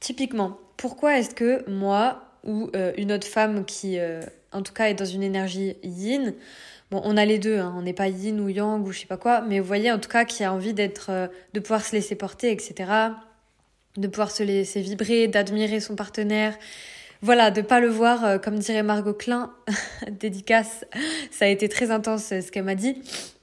Typiquement, 0.00 0.58
pourquoi 0.76 1.18
est-ce 1.18 1.34
que 1.34 1.68
moi 1.70 2.25
ou 2.46 2.70
euh, 2.74 2.92
une 2.96 3.12
autre 3.12 3.26
femme 3.26 3.64
qui, 3.64 3.98
euh, 3.98 4.22
en 4.52 4.62
tout 4.62 4.72
cas, 4.72 4.88
est 4.88 4.94
dans 4.94 5.04
une 5.04 5.22
énergie 5.22 5.76
yin, 5.82 6.34
bon, 6.90 7.02
on 7.04 7.16
a 7.16 7.24
les 7.24 7.38
deux, 7.38 7.58
hein, 7.58 7.74
on 7.76 7.82
n'est 7.82 7.92
pas 7.92 8.08
yin 8.08 8.40
ou 8.40 8.48
yang 8.48 8.86
ou 8.86 8.92
je 8.92 9.00
sais 9.00 9.06
pas 9.06 9.16
quoi, 9.16 9.42
mais 9.42 9.60
vous 9.60 9.66
voyez 9.66 9.92
en 9.92 9.98
tout 9.98 10.08
cas 10.08 10.24
qui 10.24 10.44
a 10.44 10.52
envie 10.52 10.72
d'être, 10.72 11.10
euh, 11.10 11.26
de 11.52 11.60
pouvoir 11.60 11.84
se 11.84 11.92
laisser 11.92 12.14
porter, 12.14 12.50
etc., 12.50 12.90
de 13.96 14.08
pouvoir 14.08 14.30
se 14.30 14.42
laisser 14.42 14.80
vibrer, 14.80 15.26
d'admirer 15.28 15.80
son 15.80 15.96
partenaire, 15.96 16.56
voilà, 17.22 17.50
de 17.50 17.62
pas 17.62 17.80
le 17.80 17.88
voir, 17.88 18.40
comme 18.42 18.58
dirait 18.58 18.82
Margot 18.82 19.14
Klein, 19.14 19.52
dédicace, 20.10 20.84
ça 21.30 21.46
a 21.46 21.48
été 21.48 21.68
très 21.68 21.90
intense 21.90 22.26
ce 22.26 22.50
qu'elle 22.52 22.64
m'a 22.64 22.74
dit, 22.74 23.02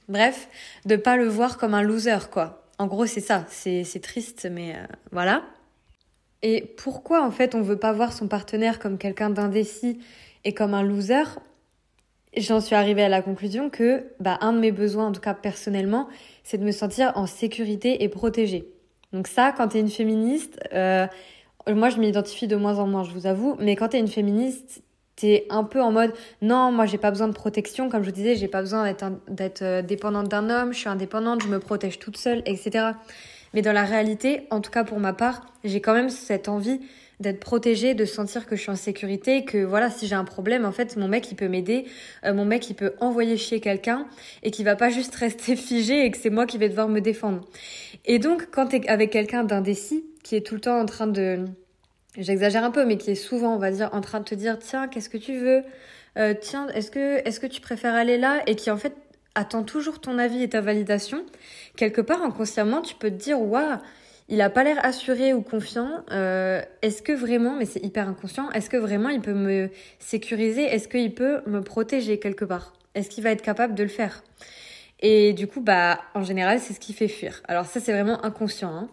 Bref, 0.09 0.47
de 0.85 0.95
pas 0.95 1.17
le 1.17 1.27
voir 1.27 1.57
comme 1.57 1.73
un 1.73 1.81
loser, 1.81 2.29
quoi. 2.29 2.67
En 2.77 2.87
gros, 2.87 3.05
c'est 3.05 3.21
ça. 3.21 3.45
C'est 3.49 4.01
triste, 4.01 4.47
mais 4.51 4.75
voilà. 5.11 5.43
Et 6.43 6.75
pourquoi, 6.77 7.25
en 7.25 7.31
fait, 7.31 7.55
on 7.55 7.61
veut 7.61 7.79
pas 7.79 7.93
voir 7.93 8.13
son 8.13 8.27
partenaire 8.27 8.77
comme 8.77 8.97
quelqu'un 8.97 9.29
d'indécis 9.29 9.97
et 10.43 10.53
comme 10.53 10.73
un 10.73 10.83
loser? 10.83 11.23
J'en 12.35 12.59
suis 12.59 12.75
arrivée 12.75 13.03
à 13.03 13.09
la 13.09 13.21
conclusion 13.21 13.69
que, 13.69 14.03
bah, 14.19 14.37
un 14.41 14.53
de 14.53 14.59
mes 14.59 14.71
besoins, 14.71 15.07
en 15.07 15.11
tout 15.13 15.21
cas 15.21 15.33
personnellement, 15.33 16.09
c'est 16.43 16.57
de 16.57 16.63
me 16.63 16.71
sentir 16.71 17.13
en 17.15 17.27
sécurité 17.27 18.03
et 18.03 18.09
protégée. 18.09 18.67
Donc 19.13 19.27
ça, 19.27 19.53
quand 19.55 19.69
t'es 19.69 19.79
une 19.79 19.89
féministe, 19.89 20.59
euh, 20.73 21.07
moi 21.67 21.89
je 21.89 21.99
m'identifie 21.99 22.47
de 22.47 22.55
moins 22.55 22.79
en 22.79 22.87
moins, 22.87 23.03
je 23.03 23.11
vous 23.11 23.27
avoue, 23.27 23.55
mais 23.59 23.75
quand 23.75 23.89
t'es 23.89 23.99
une 23.99 24.07
féministe, 24.07 24.83
t'es 25.15 25.45
un 25.49 25.63
peu 25.63 25.81
en 25.81 25.91
mode 25.91 26.11
non 26.41 26.71
moi 26.71 26.87
j'ai 26.87 26.97
pas 26.97 27.11
besoin 27.11 27.27
de 27.27 27.33
protection 27.33 27.87
comme 27.87 28.01
je 28.01 28.09
vous 28.09 28.15
disais 28.15 28.35
j'ai 28.35 28.47
pas 28.47 28.61
besoin 28.61 28.83
d'être 28.85 29.05
d'être 29.29 29.61
euh, 29.61 29.81
dépendante 29.83 30.27
d'un 30.27 30.49
homme 30.49 30.73
je 30.73 30.79
suis 30.79 30.89
indépendante 30.89 31.43
je 31.43 31.49
me 31.49 31.59
protège 31.59 31.99
toute 31.99 32.17
seule 32.17 32.41
etc 32.47 32.93
mais 33.53 33.61
dans 33.61 33.73
la 33.73 33.83
réalité 33.83 34.47
en 34.49 34.61
tout 34.61 34.71
cas 34.71 34.83
pour 34.83 34.99
ma 34.99 35.13
part 35.13 35.45
j'ai 35.63 35.81
quand 35.81 35.93
même 35.93 36.09
cette 36.09 36.47
envie 36.47 36.79
d'être 37.19 37.39
protégée 37.39 37.93
de 37.93 38.05
sentir 38.05 38.45
que 38.45 38.55
je 38.55 38.61
suis 38.61 38.71
en 38.71 38.75
sécurité 38.75 39.45
que 39.45 39.63
voilà 39.63 39.89
si 39.89 40.07
j'ai 40.07 40.15
un 40.15 40.23
problème 40.23 40.65
en 40.65 40.71
fait 40.71 40.97
mon 40.97 41.07
mec 41.07 41.31
il 41.31 41.35
peut 41.35 41.47
m'aider 41.47 41.85
euh, 42.25 42.33
mon 42.33 42.45
mec 42.45 42.69
il 42.69 42.73
peut 42.73 42.93
envoyer 42.99 43.37
chez 43.37 43.59
quelqu'un 43.59 44.07
et 44.43 44.51
qui 44.51 44.63
va 44.63 44.75
pas 44.75 44.89
juste 44.89 45.15
rester 45.15 45.55
figé 45.55 46.05
et 46.05 46.11
que 46.11 46.17
c'est 46.17 46.29
moi 46.29 46.45
qui 46.45 46.57
vais 46.57 46.69
devoir 46.69 46.89
me 46.89 46.99
défendre. 46.99 47.41
Et 48.05 48.19
donc 48.19 48.49
quand 48.51 48.67
t'es 48.67 48.87
avec 48.89 49.11
quelqu'un 49.11 49.43
d'indécis 49.43 50.03
qui 50.23 50.35
est 50.35 50.45
tout 50.45 50.55
le 50.55 50.61
temps 50.61 50.79
en 50.79 50.85
train 50.85 51.07
de 51.07 51.45
j'exagère 52.17 52.63
un 52.63 52.71
peu, 52.71 52.85
mais 52.85 52.97
qui 52.97 53.11
est 53.11 53.15
souvent, 53.15 53.55
on 53.55 53.57
va 53.57 53.71
dire, 53.71 53.89
en 53.93 54.01
train 54.01 54.19
de 54.19 54.25
te 54.25 54.35
dire, 54.35 54.59
tiens, 54.59 54.87
qu'est-ce 54.87 55.09
que 55.09 55.17
tu 55.17 55.37
veux? 55.37 55.63
Euh, 56.17 56.33
Tiens, 56.39 56.67
est-ce 56.69 56.91
que, 56.91 57.27
est-ce 57.27 57.39
que 57.39 57.47
tu 57.47 57.59
préfères 57.59 57.95
aller 57.95 58.17
là? 58.17 58.41
Et 58.45 58.55
qui 58.55 58.69
en 58.69 58.77
fait 58.77 58.93
attend 59.35 59.63
toujours 59.63 59.99
ton 59.99 60.17
avis 60.17 60.43
et 60.43 60.49
ta 60.49 60.61
validation. 60.61 61.23
Quelque 61.75 62.01
part, 62.01 62.21
inconsciemment, 62.21 62.81
tu 62.81 62.95
peux 62.95 63.09
te 63.09 63.15
dire, 63.15 63.41
waouh, 63.41 63.77
il 64.29 64.41
a 64.41 64.49
pas 64.49 64.63
l'air 64.63 64.83
assuré 64.83 65.33
ou 65.33 65.41
confiant. 65.41 66.03
Euh, 66.11 66.61
est-ce 66.81 67.01
que 67.01 67.11
vraiment, 67.11 67.55
mais 67.55 67.65
c'est 67.65 67.83
hyper 67.83 68.07
inconscient, 68.07 68.49
est-ce 68.51 68.69
que 68.69 68.77
vraiment 68.77 69.09
il 69.09 69.21
peut 69.21 69.33
me 69.33 69.69
sécuriser? 69.99 70.63
Est-ce 70.63 70.87
qu'il 70.87 71.13
peut 71.13 71.41
me 71.47 71.61
protéger 71.61 72.19
quelque 72.19 72.45
part? 72.45 72.73
Est-ce 72.95 73.09
qu'il 73.09 73.23
va 73.23 73.31
être 73.31 73.41
capable 73.41 73.75
de 73.75 73.83
le 73.83 73.89
faire? 73.89 74.23
Et 75.05 75.33
du 75.33 75.47
coup, 75.47 75.59
bah, 75.59 75.99
en 76.15 76.23
général, 76.23 76.61
c'est 76.61 76.73
ce 76.73 76.79
qui 76.79 76.93
fait 76.93 77.09
fuir. 77.09 77.41
Alors 77.49 77.65
ça, 77.65 77.81
c'est 77.81 77.91
vraiment 77.91 78.23
inconscient. 78.23 78.73
Hein. 78.73 78.89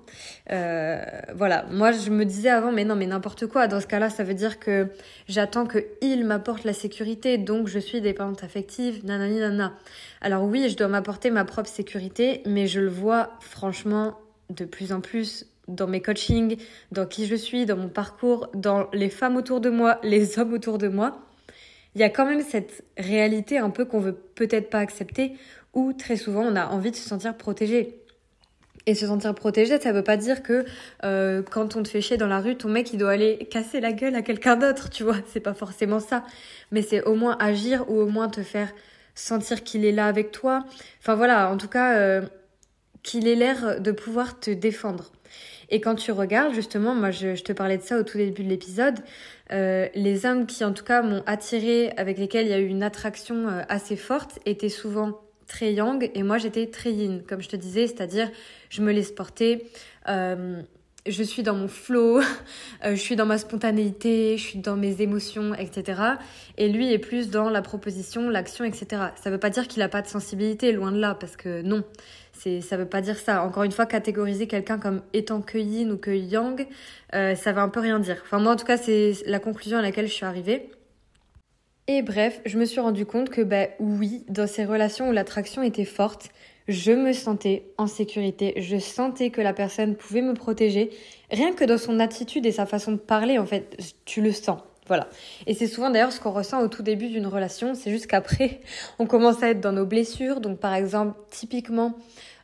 Euh, 0.51 1.01
voilà, 1.37 1.65
moi, 1.71 1.93
je 1.93 2.11
me 2.11 2.25
disais 2.25 2.51
avant, 2.51 2.73
mais 2.73 2.85
non, 2.85 2.97
mais 2.97 3.07
n'importe 3.07 3.47
quoi. 3.47 3.69
Dans 3.69 3.81
ce 3.81 3.87
cas-là, 3.87 4.11
ça 4.11 4.25
veut 4.25 4.35
dire 4.35 4.59
que 4.59 4.89
j'attends 5.29 5.67
que 5.67 5.79
il 6.03 6.25
m'apporte 6.25 6.65
la 6.65 6.73
sécurité, 6.73 7.39
donc 7.39 7.69
je 7.69 7.79
suis 7.79 8.01
dépendante 8.01 8.43
affective, 8.43 9.07
nanani 9.07 9.39
nana. 9.39 9.73
Alors 10.21 10.43
oui, 10.43 10.69
je 10.69 10.77
dois 10.77 10.89
m'apporter 10.89 11.31
ma 11.31 11.45
propre 11.45 11.69
sécurité, 11.69 12.43
mais 12.45 12.67
je 12.67 12.81
le 12.81 12.89
vois 12.89 13.31
franchement 13.41 14.19
de 14.51 14.65
plus 14.65 14.93
en 14.93 15.01
plus 15.01 15.47
dans 15.69 15.87
mes 15.87 16.03
coachings, 16.03 16.57
dans 16.91 17.07
qui 17.07 17.27
je 17.27 17.37
suis, 17.37 17.67
dans 17.67 17.77
mon 17.77 17.89
parcours, 17.89 18.51
dans 18.53 18.89
les 18.93 19.11
femmes 19.11 19.37
autour 19.37 19.61
de 19.61 19.71
moi, 19.71 20.01
les 20.03 20.39
hommes 20.41 20.55
autour 20.55 20.79
de 20.79 20.89
moi. 20.89 21.21
Il 21.95 22.01
y 22.01 22.05
a 22.05 22.09
quand 22.09 22.25
même 22.25 22.43
cette 22.43 22.85
réalité 22.97 23.59
un 23.59 23.71
peu 23.71 23.85
qu'on 23.85 23.99
veut 23.99 24.15
peut-être 24.15 24.71
pas 24.71 24.79
accepter 24.79 25.33
où 25.75 25.93
très 25.93 26.17
souvent 26.17 26.43
on 26.43 26.57
a 26.57 26.67
envie 26.67 26.91
de 26.91 26.97
se 26.97 27.09
sentir 27.09 27.37
protégé. 27.37 28.01
Et 28.87 28.95
se 28.95 29.07
sentir 29.07 29.35
protégé, 29.35 29.79
ça 29.79 29.93
veut 29.93 30.03
pas 30.03 30.17
dire 30.17 30.43
que 30.43 30.65
euh, 31.05 31.43
quand 31.43 31.77
on 31.77 31.83
te 31.83 31.89
fait 31.89 32.01
chier 32.01 32.17
dans 32.17 32.27
la 32.27 32.41
rue, 32.41 32.57
ton 32.57 32.69
mec 32.69 32.93
il 32.93 32.99
doit 32.99 33.11
aller 33.11 33.39
casser 33.51 33.81
la 33.81 33.93
gueule 33.93 34.15
à 34.15 34.23
quelqu'un 34.23 34.57
d'autre, 34.57 34.89
tu 34.89 35.05
vois. 35.05 35.17
C'est 35.33 35.41
pas 35.41 35.55
forcément 35.55 36.01
ça. 36.01 36.25
Mais 36.71 36.83
c'est 36.83 37.03
au 37.05 37.15
moins 37.15 37.37
agir 37.39 37.89
ou 37.91 38.01
au 38.01 38.07
moins 38.07 38.29
te 38.29 38.43
faire 38.43 38.73
sentir 39.15 39.65
qu'il 39.65 39.85
est 39.85 39.93
là 39.93 40.07
avec 40.07 40.33
toi. 40.33 40.65
Enfin 41.01 41.15
voilà, 41.15 41.51
en 41.51 41.59
tout 41.59 41.69
cas, 41.69 41.99
euh, 41.99 42.23
qu'il 43.03 43.29
ait 43.29 43.35
l'air 43.35 43.81
de 43.81 43.93
pouvoir 43.93 44.41
te 44.41 44.51
défendre. 44.51 45.13
Et 45.69 45.81
quand 45.81 45.95
tu 45.95 46.11
regardes, 46.11 46.55
justement, 46.55 46.95
moi 46.95 47.11
je, 47.11 47.41
te 47.43 47.53
parlais 47.53 47.77
de 47.77 47.83
ça 47.83 47.99
au 47.99 48.03
tout 48.03 48.19
début 48.19 48.43
de 48.43 48.49
l'épisode, 48.49 48.99
euh, 49.53 49.89
les 49.95 50.27
hommes 50.27 50.47
qui 50.47 50.65
en 50.65 50.73
tout 50.73 50.85
cas 50.85 51.03
m'ont 51.03 51.23
attiré, 51.27 51.93
avec 51.97 52.19
lesquels 52.19 52.47
il 52.47 52.51
y 52.51 52.55
a 52.55 52.59
eu 52.59 52.67
une 52.67 52.83
attraction 52.83 53.47
assez 53.69 53.97
forte, 53.97 54.41
étaient 54.47 54.69
souvent 54.69 55.21
très 55.51 55.73
yang 55.73 56.11
et 56.15 56.23
moi 56.23 56.39
j'étais 56.39 56.69
très 56.69 56.93
yin, 56.93 57.23
comme 57.29 57.43
je 57.43 57.49
te 57.49 57.57
disais, 57.57 57.87
c'est-à-dire 57.89 58.31
je 58.71 58.81
me 58.83 58.93
laisse 58.93 59.11
porter, 59.11 59.67
euh, 60.09 60.63
je 61.07 61.23
suis 61.23 61.43
dans 61.43 61.55
mon 61.55 61.69
flow, 61.69 62.21
euh, 62.85 62.91
je 62.91 63.01
suis 63.01 63.17
dans 63.17 63.27
ma 63.27 63.37
spontanéité, 63.37 64.37
je 64.39 64.43
suis 64.43 64.59
dans 64.61 64.77
mes 64.77 65.03
émotions, 65.03 65.55
etc. 65.55 66.03
Et 66.57 66.69
lui 66.69 66.93
est 66.93 66.99
plus 66.99 67.31
dans 67.31 67.51
la 67.51 67.63
proposition, 67.63 68.31
l'action, 68.31 68.65
etc. 68.65 69.03
Ça 69.23 69.31
veut 69.31 69.39
pas 69.39 69.51
dire 69.51 69.67
qu'il 69.67 69.83
a 69.83 69.89
pas 69.89 70.03
de 70.03 70.07
sensibilité, 70.07 70.73
loin 70.73 70.93
de 70.93 71.01
là, 71.01 71.17
parce 71.19 71.37
que 71.37 71.63
non, 71.63 71.83
c'est 72.33 72.61
ça 72.61 72.77
veut 72.77 72.89
pas 72.89 73.01
dire 73.01 73.19
ça. 73.19 73.43
Encore 73.43 73.65
une 73.65 73.73
fois, 73.73 73.87
catégoriser 73.87 74.47
quelqu'un 74.47 74.79
comme 74.79 75.03
étant 75.13 75.43
que 75.43 75.59
yin 75.59 75.91
ou 75.91 75.97
que 75.97 76.13
yang, 76.13 76.67
euh, 77.15 77.35
ça 77.35 77.53
veut 77.53 77.61
un 77.61 77.69
peu 77.69 77.81
rien 77.81 77.99
dire. 77.99 78.19
Enfin 78.23 78.39
moi 78.39 78.53
en 78.53 78.57
tout 78.57 78.67
cas 78.67 78.77
c'est 78.77 79.15
la 79.27 79.41
conclusion 79.41 79.79
à 79.79 79.83
laquelle 79.83 80.07
je 80.07 80.13
suis 80.13 80.27
arrivée. 80.27 80.71
Et 81.93 82.03
bref, 82.03 82.41
je 82.47 82.57
me 82.57 82.67
suis 82.67 82.79
rendu 82.79 83.05
compte 83.05 83.31
que 83.31 83.41
bah 83.41 83.67
oui, 83.81 84.23
dans 84.29 84.47
ces 84.47 84.65
relations 84.65 85.09
où 85.09 85.13
l'attraction 85.13 85.61
était 85.65 85.85
forte, 85.85 86.29
je 86.69 86.93
me 86.93 87.13
sentais 87.13 87.65
en 87.79 87.89
sécurité, 87.89 88.55
je 88.59 88.79
sentais 88.79 89.31
que 89.31 89.41
la 89.41 89.53
personne 89.53 89.97
pouvait 89.97 90.23
me 90.23 90.35
protéger, 90.35 90.91
rien 91.33 91.53
que 91.53 91.65
dans 91.65 91.79
son 91.79 91.99
attitude 91.99 92.47
et 92.47 92.53
sa 92.53 92.65
façon 92.65 92.93
de 92.93 92.97
parler 92.97 93.39
en 93.39 93.45
fait, 93.45 93.77
tu 94.05 94.23
le 94.23 94.31
sens. 94.31 94.61
Voilà. 94.87 95.09
Et 95.49 95.55
c'est 95.55 95.67
souvent 95.67 95.91
d'ailleurs 95.91 96.13
ce 96.13 96.21
qu'on 96.21 96.31
ressent 96.31 96.63
au 96.63 96.69
tout 96.69 96.85
début 96.85 97.09
d'une 97.09 97.27
relation, 97.27 97.75
c'est 97.75 97.91
juste 97.91 98.07
qu'après, 98.07 98.61
on 99.01 99.07
commence 99.07 99.43
à 99.43 99.51
être 99.51 99.61
dans 99.61 99.73
nos 99.73 99.85
blessures. 99.85 100.41
Donc 100.41 100.61
par 100.61 100.75
exemple, 100.75 101.19
typiquement, 101.29 101.95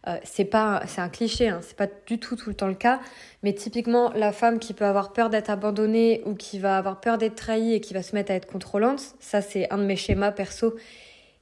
euh, 0.08 0.18
c'est 0.24 0.54
un 0.54 1.08
cliché, 1.08 1.48
hein, 1.48 1.60
c'est 1.62 1.76
pas 1.76 1.88
du 2.06 2.18
tout 2.18 2.36
tout 2.36 2.48
le 2.50 2.54
temps 2.54 2.68
le 2.68 2.74
cas, 2.74 3.00
mais 3.42 3.54
typiquement 3.54 4.12
la 4.14 4.32
femme 4.32 4.58
qui 4.58 4.72
peut 4.72 4.84
avoir 4.84 5.12
peur 5.12 5.30
d'être 5.30 5.50
abandonnée 5.50 6.22
ou 6.26 6.34
qui 6.34 6.58
va 6.58 6.78
avoir 6.78 7.00
peur 7.00 7.18
d'être 7.18 7.34
trahie 7.34 7.74
et 7.74 7.80
qui 7.80 7.94
va 7.94 8.02
se 8.02 8.14
mettre 8.14 8.30
à 8.30 8.34
être 8.34 8.46
contrôlante, 8.46 9.00
ça 9.20 9.40
c'est 9.40 9.72
un 9.72 9.78
de 9.78 9.84
mes 9.84 9.96
schémas 9.96 10.32
perso 10.32 10.76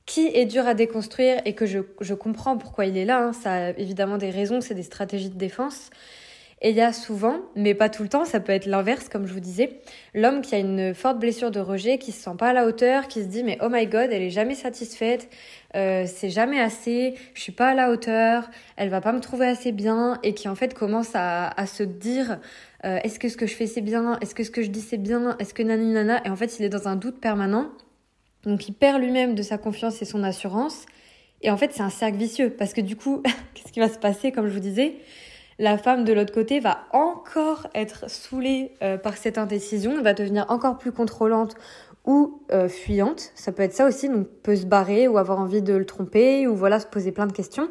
qui 0.06 0.26
est 0.26 0.44
dur 0.44 0.66
à 0.66 0.74
déconstruire 0.74 1.40
et 1.44 1.54
que 1.54 1.66
je, 1.66 1.78
je 2.00 2.14
comprends 2.14 2.58
pourquoi 2.58 2.86
il 2.86 2.96
est 2.96 3.04
là. 3.04 3.28
Hein. 3.28 3.32
Ça 3.32 3.52
a 3.52 3.70
évidemment 3.70 4.18
des 4.18 4.30
raisons, 4.30 4.60
c'est 4.60 4.74
des 4.74 4.82
stratégies 4.82 5.30
de 5.30 5.38
défense. 5.38 5.90
Et 6.66 6.70
il 6.70 6.76
y 6.76 6.80
a 6.80 6.94
souvent, 6.94 7.40
mais 7.56 7.74
pas 7.74 7.90
tout 7.90 8.02
le 8.02 8.08
temps, 8.08 8.24
ça 8.24 8.40
peut 8.40 8.50
être 8.50 8.64
l'inverse, 8.64 9.10
comme 9.10 9.26
je 9.26 9.34
vous 9.34 9.40
disais, 9.40 9.80
l'homme 10.14 10.40
qui 10.40 10.54
a 10.54 10.58
une 10.58 10.94
forte 10.94 11.18
blessure 11.18 11.50
de 11.50 11.60
rejet, 11.60 11.98
qui 11.98 12.10
se 12.10 12.22
sent 12.22 12.36
pas 12.38 12.48
à 12.48 12.52
la 12.54 12.64
hauteur, 12.64 13.06
qui 13.06 13.20
se 13.20 13.26
dit 13.26 13.44
mais 13.44 13.58
oh 13.60 13.68
my 13.70 13.86
god, 13.86 14.08
elle 14.10 14.22
est 14.22 14.30
jamais 14.30 14.54
satisfaite, 14.54 15.28
euh, 15.76 16.06
c'est 16.06 16.30
jamais 16.30 16.58
assez, 16.58 17.16
je 17.34 17.42
suis 17.42 17.52
pas 17.52 17.68
à 17.68 17.74
la 17.74 17.90
hauteur, 17.90 18.48
elle 18.76 18.88
va 18.88 19.02
pas 19.02 19.12
me 19.12 19.20
trouver 19.20 19.46
assez 19.46 19.72
bien, 19.72 20.18
et 20.22 20.32
qui 20.32 20.48
en 20.48 20.54
fait 20.54 20.72
commence 20.72 21.10
à, 21.12 21.52
se 21.66 21.82
dire 21.82 22.38
euh, 22.86 22.98
est-ce 23.04 23.18
que 23.18 23.28
ce 23.28 23.36
que 23.36 23.46
je 23.46 23.54
fais 23.54 23.66
c'est 23.66 23.82
bien, 23.82 24.18
est-ce 24.22 24.34
que 24.34 24.42
ce 24.42 24.50
que 24.50 24.62
je 24.62 24.70
dis 24.70 24.80
c'est 24.80 24.96
bien, 24.96 25.36
est-ce 25.38 25.52
que 25.52 25.62
nani 25.62 25.92
nana, 25.92 26.22
et 26.24 26.30
en 26.30 26.36
fait 26.36 26.58
il 26.58 26.64
est 26.64 26.70
dans 26.70 26.88
un 26.88 26.96
doute 26.96 27.20
permanent, 27.20 27.72
donc 28.44 28.66
il 28.68 28.72
perd 28.72 29.02
lui-même 29.02 29.34
de 29.34 29.42
sa 29.42 29.58
confiance 29.58 30.00
et 30.00 30.06
son 30.06 30.24
assurance, 30.24 30.86
et 31.42 31.50
en 31.50 31.58
fait 31.58 31.72
c'est 31.74 31.82
un 31.82 31.90
cercle 31.90 32.16
vicieux, 32.16 32.48
parce 32.48 32.72
que 32.72 32.80
du 32.80 32.96
coup, 32.96 33.22
qu'est-ce 33.54 33.70
qui 33.70 33.80
va 33.80 33.90
se 33.90 33.98
passer, 33.98 34.32
comme 34.32 34.46
je 34.46 34.54
vous 34.54 34.60
disais? 34.60 34.94
La 35.58 35.78
femme 35.78 36.04
de 36.04 36.12
l'autre 36.12 36.32
côté 36.32 36.60
va 36.60 36.84
encore 36.92 37.68
être 37.74 38.10
saoulée 38.10 38.72
euh, 38.82 38.96
par 38.96 39.16
cette 39.16 39.38
indécision, 39.38 40.02
va 40.02 40.14
devenir 40.14 40.46
encore 40.48 40.78
plus 40.78 40.92
contrôlante 40.92 41.54
ou 42.04 42.40
euh, 42.52 42.68
fuyante. 42.68 43.30
Ça 43.34 43.52
peut 43.52 43.62
être 43.62 43.72
ça 43.72 43.86
aussi, 43.86 44.08
donc 44.08 44.26
peut 44.42 44.56
se 44.56 44.66
barrer 44.66 45.08
ou 45.08 45.18
avoir 45.18 45.38
envie 45.38 45.62
de 45.62 45.74
le 45.74 45.86
tromper 45.86 46.46
ou 46.46 46.54
voilà 46.54 46.80
se 46.80 46.86
poser 46.86 47.12
plein 47.12 47.26
de 47.26 47.32
questions. 47.32 47.68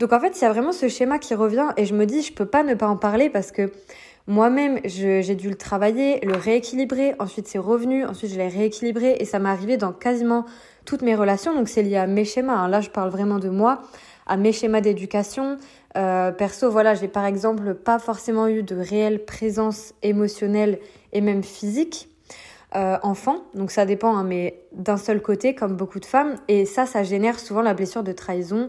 Donc 0.00 0.12
en 0.12 0.20
fait, 0.20 0.38
il 0.38 0.42
y 0.42 0.44
a 0.44 0.52
vraiment 0.52 0.72
ce 0.72 0.88
schéma 0.88 1.18
qui 1.18 1.34
revient 1.34 1.68
et 1.76 1.86
je 1.86 1.94
me 1.94 2.04
dis 2.04 2.22
je 2.22 2.32
peux 2.32 2.46
pas 2.46 2.62
ne 2.62 2.74
pas 2.74 2.88
en 2.88 2.96
parler 2.96 3.30
parce 3.30 3.52
que 3.52 3.70
moi-même, 4.26 4.80
j'ai 4.84 5.34
dû 5.34 5.50
le 5.50 5.54
travailler, 5.54 6.18
le 6.24 6.34
rééquilibrer, 6.34 7.14
ensuite 7.18 7.46
c'est 7.46 7.58
revenu, 7.58 8.06
ensuite 8.06 8.30
je 8.32 8.38
l'ai 8.38 8.48
rééquilibré 8.48 9.16
et 9.20 9.26
ça 9.26 9.38
m'est 9.38 9.50
arrivé 9.50 9.76
dans 9.76 9.92
quasiment 9.92 10.46
toutes 10.86 11.02
mes 11.02 11.14
relations, 11.14 11.54
donc 11.54 11.68
c'est 11.68 11.82
lié 11.82 11.96
à 11.96 12.06
mes 12.06 12.24
schémas. 12.24 12.54
Hein. 12.54 12.68
Là, 12.68 12.80
je 12.80 12.88
parle 12.88 13.10
vraiment 13.10 13.38
de 13.38 13.50
moi, 13.50 13.82
à 14.26 14.36
mes 14.36 14.52
schémas 14.52 14.80
d'éducation, 14.80 15.58
euh, 15.96 16.32
perso, 16.32 16.70
voilà, 16.70 16.94
j'ai 16.94 17.08
par 17.08 17.24
exemple 17.24 17.74
pas 17.74 17.98
forcément 17.98 18.48
eu 18.48 18.62
de 18.62 18.76
réelle 18.76 19.24
présence 19.24 19.94
émotionnelle 20.02 20.78
et 21.12 21.20
même 21.20 21.42
physique 21.42 22.08
euh, 22.76 22.98
enfant, 23.04 23.44
donc 23.54 23.70
ça 23.70 23.86
dépend, 23.86 24.16
hein, 24.16 24.24
mais 24.24 24.64
d'un 24.72 24.96
seul 24.96 25.22
côté, 25.22 25.54
comme 25.54 25.76
beaucoup 25.76 26.00
de 26.00 26.04
femmes, 26.04 26.34
et 26.48 26.64
ça, 26.64 26.86
ça 26.86 27.04
génère 27.04 27.38
souvent 27.38 27.62
la 27.62 27.72
blessure 27.72 28.02
de 28.02 28.10
trahison 28.10 28.68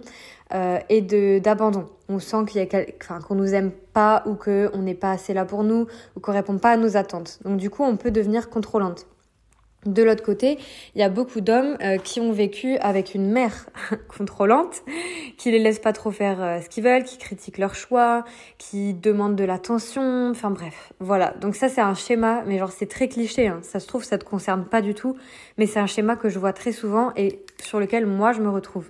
euh, 0.54 0.78
et 0.90 1.02
de 1.02 1.40
d'abandon. 1.40 1.88
On 2.08 2.20
sent 2.20 2.46
qu'il 2.48 2.62
y 2.62 2.76
a 2.76 2.86
enfin, 3.02 3.20
qu'on 3.20 3.34
nous 3.34 3.56
aime 3.56 3.72
pas 3.94 4.22
ou 4.28 4.36
qu'on 4.36 4.78
n'est 4.78 4.94
pas 4.94 5.10
assez 5.10 5.34
là 5.34 5.44
pour 5.44 5.64
nous 5.64 5.88
ou 6.16 6.20
qu'on 6.20 6.34
répond 6.34 6.60
pas 6.60 6.74
à 6.74 6.78
nos 6.78 6.98
attentes. 6.98 7.40
Donc 7.44 7.58
du 7.58 7.72
coup, 7.72 7.82
on 7.82 7.98
peut 7.98 8.12
devenir 8.12 8.52
contrôlante. 8.52 9.08
De 9.86 10.02
l'autre 10.02 10.24
côté, 10.24 10.58
il 10.96 11.02
y 11.02 11.04
a 11.04 11.10
beaucoup 11.10 11.42
d'hommes 11.42 11.78
euh, 11.84 11.98
qui 11.98 12.20
ont 12.20 12.32
vécu 12.32 12.76
avec 12.78 13.14
une 13.14 13.30
mère 13.32 13.68
contrôlante, 14.18 14.82
qui 15.38 15.52
les 15.52 15.60
laisse 15.60 15.78
pas 15.78 15.94
trop 15.94 16.10
faire 16.10 16.42
euh, 16.42 16.60
ce 16.60 16.70
qu'ils 16.70 16.84
veulent, 16.84 17.04
qui 17.04 17.20
critiquent 17.20 17.60
leurs 17.60 17.76
choix, 17.76 18.26
qui 18.58 18.96
demandent 18.96 19.36
de 19.36 19.44
l'attention, 19.44 20.32
enfin 20.32 20.50
bref, 20.50 20.92
voilà. 21.00 21.36
Donc 21.40 21.56
ça 21.56 21.70
c'est 21.70 21.82
un 21.82 21.94
schéma, 21.94 22.44
mais 22.48 22.58
genre 22.58 22.72
c'est 22.72 22.88
très 22.88 23.08
cliché, 23.08 23.48
hein. 23.48 23.60
ça 23.62 23.80
se 23.80 23.88
trouve 23.88 24.04
ça 24.04 24.18
te 24.18 24.26
concerne 24.26 24.66
pas 24.66 24.82
du 24.82 24.96
tout, 24.96 25.16
mais 25.60 25.68
c'est 25.68 25.80
un 25.80 25.88
schéma 25.88 26.16
que 26.16 26.30
je 26.30 26.40
vois 26.40 26.54
très 26.54 26.72
souvent 26.72 27.12
et 27.16 27.44
sur 27.62 27.80
lequel 27.80 28.08
moi 28.08 28.32
je 28.34 28.42
me 28.42 28.50
retrouve. 28.50 28.90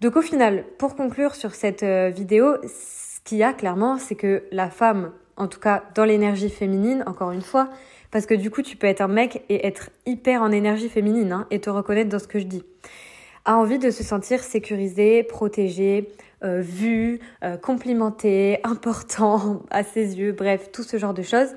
Donc 0.00 0.16
au 0.16 0.22
final, 0.22 0.64
pour 0.78 0.96
conclure 0.96 1.36
sur 1.36 1.54
cette 1.54 1.84
euh, 1.84 2.08
vidéo, 2.08 2.56
ce 2.64 3.20
qu'il 3.22 3.38
y 3.38 3.44
a 3.44 3.52
clairement, 3.52 3.96
c'est 3.96 4.16
que 4.16 4.42
la 4.50 4.70
femme, 4.70 5.12
en 5.36 5.46
tout 5.46 5.60
cas 5.60 5.84
dans 5.94 6.04
l'énergie 6.04 6.50
féminine, 6.50 7.04
encore 7.06 7.30
une 7.30 7.42
fois, 7.42 7.68
parce 8.10 8.26
que 8.26 8.34
du 8.34 8.50
coup, 8.50 8.62
tu 8.62 8.76
peux 8.76 8.86
être 8.86 9.00
un 9.00 9.08
mec 9.08 9.44
et 9.48 9.66
être 9.66 9.90
hyper 10.06 10.42
en 10.42 10.50
énergie 10.50 10.88
féminine 10.88 11.32
hein, 11.32 11.46
et 11.50 11.60
te 11.60 11.70
reconnaître 11.70 12.10
dans 12.10 12.18
ce 12.18 12.28
que 12.28 12.38
je 12.38 12.46
dis. 12.46 12.64
A 13.44 13.56
envie 13.56 13.78
de 13.78 13.90
se 13.90 14.02
sentir 14.02 14.40
sécurisé, 14.40 15.22
protégé, 15.22 16.08
euh, 16.42 16.60
vu, 16.60 17.20
euh, 17.42 17.56
complimenté, 17.56 18.58
important 18.64 19.62
à 19.70 19.82
ses 19.82 20.18
yeux, 20.18 20.32
bref, 20.32 20.70
tout 20.72 20.82
ce 20.82 20.96
genre 20.98 21.14
de 21.14 21.22
choses. 21.22 21.48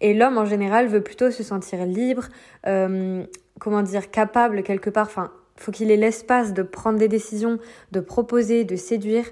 Et 0.00 0.14
l'homme 0.14 0.38
en 0.38 0.44
général 0.44 0.88
veut 0.88 1.02
plutôt 1.02 1.30
se 1.30 1.42
sentir 1.42 1.86
libre, 1.86 2.28
euh, 2.66 3.24
comment 3.60 3.82
dire, 3.82 4.10
capable 4.10 4.62
quelque 4.62 4.90
part, 4.90 5.06
enfin 5.06 5.30
faut 5.56 5.72
qu'il 5.72 5.90
ait 5.90 5.96
l'espace 5.96 6.52
de 6.52 6.62
prendre 6.62 6.98
des 6.98 7.08
décisions, 7.08 7.58
de 7.92 8.00
proposer, 8.00 8.64
de 8.64 8.76
séduire. 8.76 9.24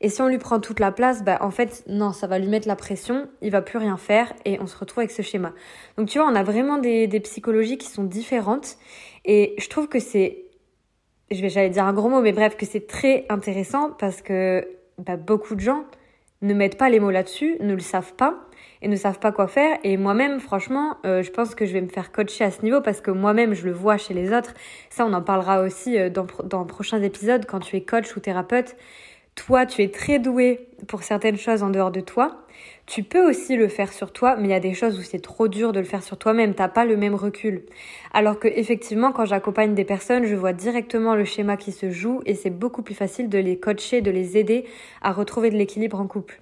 Et 0.00 0.08
si 0.08 0.22
on 0.22 0.28
lui 0.28 0.38
prend 0.38 0.60
toute 0.60 0.80
la 0.80 0.92
place, 0.92 1.24
bah 1.24 1.38
en 1.40 1.50
fait 1.50 1.84
non, 1.88 2.12
ça 2.12 2.26
va 2.26 2.38
lui 2.38 2.48
mettre 2.48 2.68
la 2.68 2.76
pression, 2.76 3.28
il 3.42 3.50
va 3.50 3.62
plus 3.62 3.78
rien 3.78 3.96
faire 3.96 4.32
et 4.44 4.60
on 4.60 4.66
se 4.66 4.76
retrouve 4.76 5.00
avec 5.00 5.10
ce 5.10 5.22
schéma. 5.22 5.52
Donc 5.96 6.08
tu 6.08 6.18
vois, 6.18 6.28
on 6.28 6.34
a 6.34 6.42
vraiment 6.42 6.78
des, 6.78 7.08
psychologies 7.20 7.78
qui 7.78 7.88
sont 7.88 8.04
différentes 8.04 8.76
et 9.24 9.54
je 9.58 9.68
trouve 9.68 9.88
que 9.88 9.98
c'est, 9.98 10.44
je 11.30 11.40
vais 11.40 11.48
j'allais 11.48 11.70
dire 11.70 11.84
un 11.84 11.92
gros 11.92 12.08
mot, 12.08 12.20
mais 12.20 12.32
bref, 12.32 12.56
que 12.56 12.66
c'est 12.66 12.86
très 12.86 13.26
intéressant 13.28 13.90
parce 13.90 14.22
que 14.22 14.66
bah, 14.98 15.16
beaucoup 15.16 15.54
de 15.54 15.60
gens 15.60 15.84
ne 16.42 16.54
mettent 16.54 16.78
pas 16.78 16.88
les 16.88 17.00
mots 17.00 17.10
là-dessus, 17.10 17.56
ne 17.60 17.74
le 17.74 17.80
savent 17.80 18.14
pas 18.14 18.47
et 18.82 18.88
ne 18.88 18.96
savent 18.96 19.18
pas 19.18 19.32
quoi 19.32 19.48
faire. 19.48 19.78
Et 19.84 19.96
moi-même, 19.96 20.40
franchement, 20.40 20.96
euh, 21.04 21.22
je 21.22 21.30
pense 21.30 21.54
que 21.54 21.66
je 21.66 21.72
vais 21.72 21.80
me 21.80 21.88
faire 21.88 22.12
coacher 22.12 22.44
à 22.44 22.50
ce 22.50 22.62
niveau 22.62 22.80
parce 22.80 23.00
que 23.00 23.10
moi-même, 23.10 23.54
je 23.54 23.64
le 23.64 23.72
vois 23.72 23.96
chez 23.96 24.14
les 24.14 24.32
autres. 24.32 24.54
Ça, 24.90 25.06
on 25.06 25.12
en 25.12 25.22
parlera 25.22 25.62
aussi 25.62 25.98
euh, 25.98 26.10
dans, 26.10 26.26
dans 26.44 26.64
prochains 26.64 27.02
épisodes 27.02 27.44
quand 27.46 27.60
tu 27.60 27.76
es 27.76 27.82
coach 27.82 28.16
ou 28.16 28.20
thérapeute. 28.20 28.76
toi, 29.34 29.66
tu 29.66 29.82
es 29.82 29.88
très 29.88 30.18
doué 30.18 30.68
pour 30.86 31.02
certaines 31.02 31.36
choses 31.36 31.62
en 31.62 31.70
dehors 31.70 31.90
de 31.90 32.00
toi, 32.00 32.44
tu 32.86 33.02
peux 33.02 33.28
aussi 33.28 33.56
le 33.56 33.68
faire 33.68 33.92
sur 33.92 34.12
toi, 34.12 34.36
mais 34.36 34.48
il 34.48 34.50
y 34.50 34.54
a 34.54 34.60
des 34.60 34.74
choses 34.74 34.98
où 34.98 35.02
c'est 35.02 35.20
trop 35.20 35.48
dur 35.48 35.72
de 35.72 35.78
le 35.78 35.84
faire 35.84 36.02
sur 36.02 36.16
toi-même, 36.16 36.54
t'as 36.54 36.68
pas 36.68 36.84
le 36.84 36.96
même 36.96 37.14
recul. 37.14 37.62
Alors 38.12 38.38
que 38.38 38.48
effectivement, 38.48 39.12
quand 39.12 39.26
j'accompagne 39.26 39.74
des 39.74 39.84
personnes, 39.84 40.24
je 40.24 40.34
vois 40.34 40.52
directement 40.52 41.14
le 41.14 41.24
schéma 41.24 41.56
qui 41.56 41.72
se 41.72 41.90
joue 41.90 42.20
et 42.24 42.34
c'est 42.34 42.50
beaucoup 42.50 42.82
plus 42.82 42.94
facile 42.94 43.28
de 43.28 43.38
les 43.38 43.58
coacher, 43.58 44.00
de 44.00 44.10
les 44.10 44.38
aider 44.38 44.64
à 45.02 45.12
retrouver 45.12 45.50
de 45.50 45.56
l'équilibre 45.56 46.00
en 46.00 46.06
couple. 46.06 46.40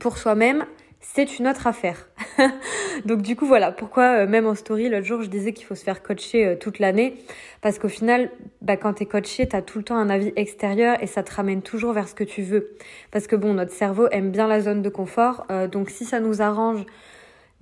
Pour 0.00 0.18
soi-même, 0.18 0.66
c'est 1.02 1.38
une 1.38 1.48
autre 1.48 1.66
affaire. 1.66 2.08
Donc 3.04 3.20
du 3.22 3.36
coup 3.36 3.46
voilà 3.46 3.72
pourquoi 3.72 4.20
euh, 4.20 4.26
même 4.26 4.46
en 4.46 4.54
story 4.54 4.88
l'autre 4.88 5.04
jour 5.04 5.22
je 5.22 5.28
disais 5.28 5.52
qu'il 5.52 5.66
faut 5.66 5.74
se 5.74 5.84
faire 5.84 6.02
coacher 6.02 6.46
euh, 6.46 6.56
toute 6.56 6.78
l'année 6.78 7.14
parce 7.60 7.78
qu'au 7.78 7.88
final 7.88 8.30
bah, 8.62 8.76
quand 8.76 8.94
t'es 8.94 9.06
coaché 9.06 9.46
t'as 9.46 9.60
tout 9.60 9.78
le 9.78 9.84
temps 9.84 9.96
un 9.96 10.08
avis 10.08 10.32
extérieur 10.36 11.02
et 11.02 11.06
ça 11.06 11.22
te 11.22 11.34
ramène 11.34 11.60
toujours 11.60 11.92
vers 11.92 12.08
ce 12.08 12.14
que 12.14 12.24
tu 12.24 12.42
veux 12.42 12.70
parce 13.10 13.26
que 13.26 13.36
bon 13.36 13.54
notre 13.54 13.72
cerveau 13.72 14.08
aime 14.12 14.30
bien 14.30 14.46
la 14.46 14.60
zone 14.60 14.80
de 14.80 14.88
confort 14.88 15.44
euh, 15.50 15.66
donc 15.66 15.90
si 15.90 16.04
ça 16.04 16.20
nous 16.20 16.40
arrange 16.40 16.86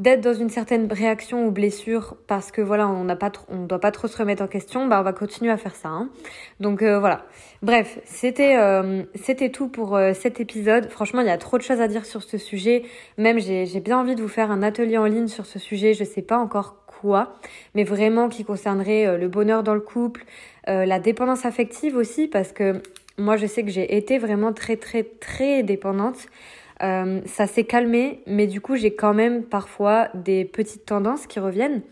d'être 0.00 0.22
dans 0.22 0.32
une 0.32 0.48
certaine 0.48 0.90
réaction 0.90 1.46
ou 1.46 1.50
blessure 1.50 2.16
parce 2.26 2.50
que 2.50 2.62
voilà 2.62 2.88
on 2.88 3.04
n'a 3.04 3.16
pas 3.16 3.30
on 3.48 3.66
doit 3.66 3.78
pas 3.78 3.92
trop 3.92 4.08
se 4.08 4.16
remettre 4.16 4.42
en 4.42 4.46
question 4.46 4.86
bah 4.86 4.98
on 4.98 5.02
va 5.02 5.12
continuer 5.12 5.52
à 5.52 5.58
faire 5.58 5.76
ça 5.76 5.88
hein. 5.88 6.08
donc 6.58 6.82
euh, 6.82 6.98
voilà. 6.98 7.26
Bref 7.62 8.00
c'était 8.04 8.56
euh, 8.56 9.02
c'était 9.14 9.50
tout 9.50 9.68
pour 9.68 9.94
euh, 9.94 10.14
cet 10.14 10.40
épisode. 10.40 10.88
Franchement 10.88 11.20
il 11.20 11.26
y 11.26 11.30
a 11.30 11.36
trop 11.36 11.58
de 11.58 11.62
choses 11.62 11.82
à 11.82 11.86
dire 11.86 12.06
sur 12.06 12.22
ce 12.22 12.38
sujet. 12.38 12.84
Même 13.18 13.38
j'ai 13.38 13.66
j'ai 13.66 13.80
bien 13.80 14.00
envie 14.00 14.14
de 14.14 14.22
vous 14.22 14.28
faire 14.28 14.50
un 14.50 14.62
atelier 14.62 14.96
en 14.96 15.04
ligne 15.04 15.28
sur 15.28 15.44
ce 15.44 15.58
sujet. 15.58 15.92
Je 15.92 16.04
sais 16.04 16.22
pas 16.22 16.38
encore 16.38 16.76
quoi 16.86 17.34
mais 17.74 17.84
vraiment 17.84 18.30
qui 18.30 18.44
concernerait 18.44 19.18
le 19.18 19.28
bonheur 19.28 19.62
dans 19.62 19.74
le 19.74 19.80
couple 19.80 20.24
la 20.66 20.98
dépendance 20.98 21.46
affective 21.46 21.96
aussi 21.96 22.28
parce 22.28 22.52
que 22.52 22.82
moi 23.16 23.36
je 23.36 23.46
sais 23.46 23.62
que 23.62 23.70
j'ai 23.70 23.96
été 23.96 24.18
vraiment 24.18 24.52
très 24.52 24.76
très 24.76 25.04
très 25.04 25.62
dépendante 25.62 26.26
euh, 26.82 27.20
ça 27.26 27.46
s'est 27.46 27.64
calmé, 27.64 28.22
mais 28.26 28.46
du 28.46 28.60
coup, 28.60 28.76
j'ai 28.76 28.94
quand 28.94 29.12
même 29.12 29.42
parfois 29.44 30.08
des 30.14 30.44
petites 30.44 30.86
tendances 30.86 31.26
qui 31.26 31.38
reviennent. 31.38 31.82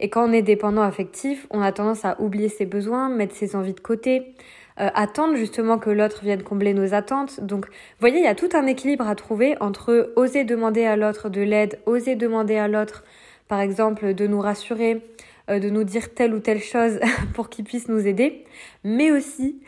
Et 0.00 0.08
quand 0.08 0.28
on 0.28 0.32
est 0.32 0.42
dépendant 0.42 0.82
affectif, 0.82 1.46
on 1.50 1.60
a 1.60 1.72
tendance 1.72 2.04
à 2.04 2.18
oublier 2.20 2.48
ses 2.48 2.64
besoins, 2.64 3.10
mettre 3.10 3.34
ses 3.34 3.54
envies 3.54 3.74
de 3.74 3.80
côté, 3.80 4.34
euh, 4.80 4.88
attendre 4.94 5.36
justement 5.36 5.78
que 5.78 5.90
l'autre 5.90 6.22
vienne 6.22 6.42
combler 6.42 6.72
nos 6.72 6.94
attentes. 6.94 7.40
Donc, 7.40 7.66
vous 7.66 7.72
voyez, 8.00 8.18
il 8.18 8.24
y 8.24 8.28
a 8.28 8.34
tout 8.34 8.48
un 8.54 8.66
équilibre 8.66 9.06
à 9.06 9.14
trouver 9.14 9.56
entre 9.60 10.12
oser 10.16 10.44
demander 10.44 10.86
à 10.86 10.96
l'autre 10.96 11.28
de 11.28 11.42
l'aide, 11.42 11.78
oser 11.84 12.16
demander 12.16 12.56
à 12.56 12.66
l'autre, 12.66 13.04
par 13.46 13.60
exemple, 13.60 14.14
de 14.14 14.26
nous 14.26 14.40
rassurer, 14.40 15.02
euh, 15.50 15.58
de 15.58 15.68
nous 15.68 15.84
dire 15.84 16.14
telle 16.14 16.32
ou 16.32 16.40
telle 16.40 16.62
chose 16.62 16.98
pour 17.34 17.50
qu'il 17.50 17.66
puisse 17.66 17.88
nous 17.88 18.06
aider, 18.06 18.44
mais 18.84 19.12
aussi 19.12 19.60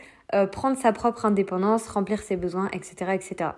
prendre 0.51 0.75
sa 0.75 0.91
propre 0.91 1.27
indépendance, 1.27 1.87
remplir 1.87 2.19
ses 2.19 2.35
besoins, 2.37 2.67
etc., 2.73 3.11
etc. 3.13 3.51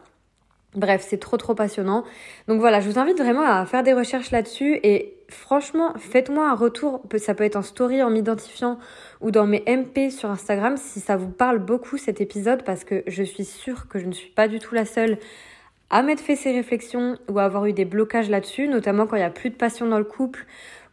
Bref, 0.75 1.05
c'est 1.07 1.19
trop 1.19 1.37
trop 1.37 1.55
passionnant. 1.55 2.03
Donc 2.47 2.59
voilà, 2.59 2.79
je 2.81 2.89
vous 2.89 2.99
invite 2.99 3.17
vraiment 3.17 3.43
à 3.43 3.65
faire 3.65 3.83
des 3.83 3.93
recherches 3.93 4.31
là-dessus 4.31 4.79
et 4.83 5.13
franchement, 5.29 5.93
faites-moi 5.97 6.49
un 6.49 6.55
retour, 6.55 7.01
ça 7.17 7.33
peut 7.33 7.43
être 7.43 7.55
en 7.55 7.61
story 7.61 8.03
en 8.03 8.09
m'identifiant 8.09 8.77
ou 9.21 9.31
dans 9.31 9.47
mes 9.47 9.63
MP 9.67 10.11
sur 10.11 10.29
Instagram 10.29 10.75
si 10.77 10.99
ça 10.99 11.15
vous 11.17 11.29
parle 11.29 11.59
beaucoup 11.59 11.97
cet 11.97 12.21
épisode 12.21 12.63
parce 12.63 12.83
que 12.83 13.03
je 13.07 13.23
suis 13.23 13.45
sûre 13.45 13.87
que 13.87 13.99
je 13.99 14.05
ne 14.05 14.11
suis 14.11 14.29
pas 14.29 14.47
du 14.47 14.59
tout 14.59 14.75
la 14.75 14.85
seule 14.85 15.17
à 15.89 16.01
m'être 16.01 16.19
fait 16.19 16.35
ces 16.35 16.51
réflexions 16.51 17.17
ou 17.29 17.39
à 17.39 17.43
avoir 17.43 17.65
eu 17.67 17.73
des 17.73 17.85
blocages 17.85 18.29
là-dessus, 18.29 18.67
notamment 18.67 19.05
quand 19.05 19.15
il 19.15 19.19
n'y 19.19 19.25
a 19.25 19.29
plus 19.29 19.49
de 19.49 19.55
passion 19.55 19.85
dans 19.85 19.99
le 19.99 20.03
couple 20.03 20.45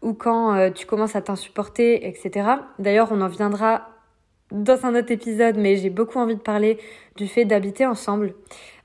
ou 0.03 0.15
quand 0.15 0.55
euh, 0.55 0.71
tu 0.71 0.87
commences 0.87 1.17
à 1.17 1.23
t'insupporter, 1.23 2.07
etc. 2.07 2.47
D'ailleurs, 2.79 3.09
on 3.13 3.21
en 3.21 3.29
viendra 3.29 3.89
dans 4.53 4.87
un 4.87 4.95
autre 4.95 5.11
épisode, 5.11 5.57
mais 5.57 5.77
j'ai 5.77 5.91
beaucoup 5.91 6.19
envie 6.19 6.37
de 6.37 6.41
parler 6.41 6.79
du 7.17 7.27
fait 7.27 7.45
d'habiter 7.45 7.87
ensemble 7.87 8.35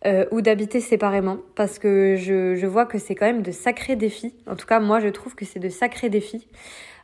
euh, 0.05 0.25
ou 0.31 0.41
d'habiter 0.41 0.79
séparément, 0.79 1.37
parce 1.55 1.77
que 1.77 2.15
je, 2.17 2.65
vois 2.65 2.85
que 2.85 2.97
c'est 2.97 3.15
quand 3.15 3.25
même 3.25 3.41
de 3.41 3.51
sacrés 3.51 3.95
défis. 3.95 4.33
En 4.47 4.55
tout 4.55 4.65
cas, 4.65 4.79
moi, 4.79 4.99
je 4.99 5.09
trouve 5.09 5.35
que 5.35 5.45
c'est 5.45 5.59
de 5.59 5.69
sacrés 5.69 6.09
défis. 6.09 6.47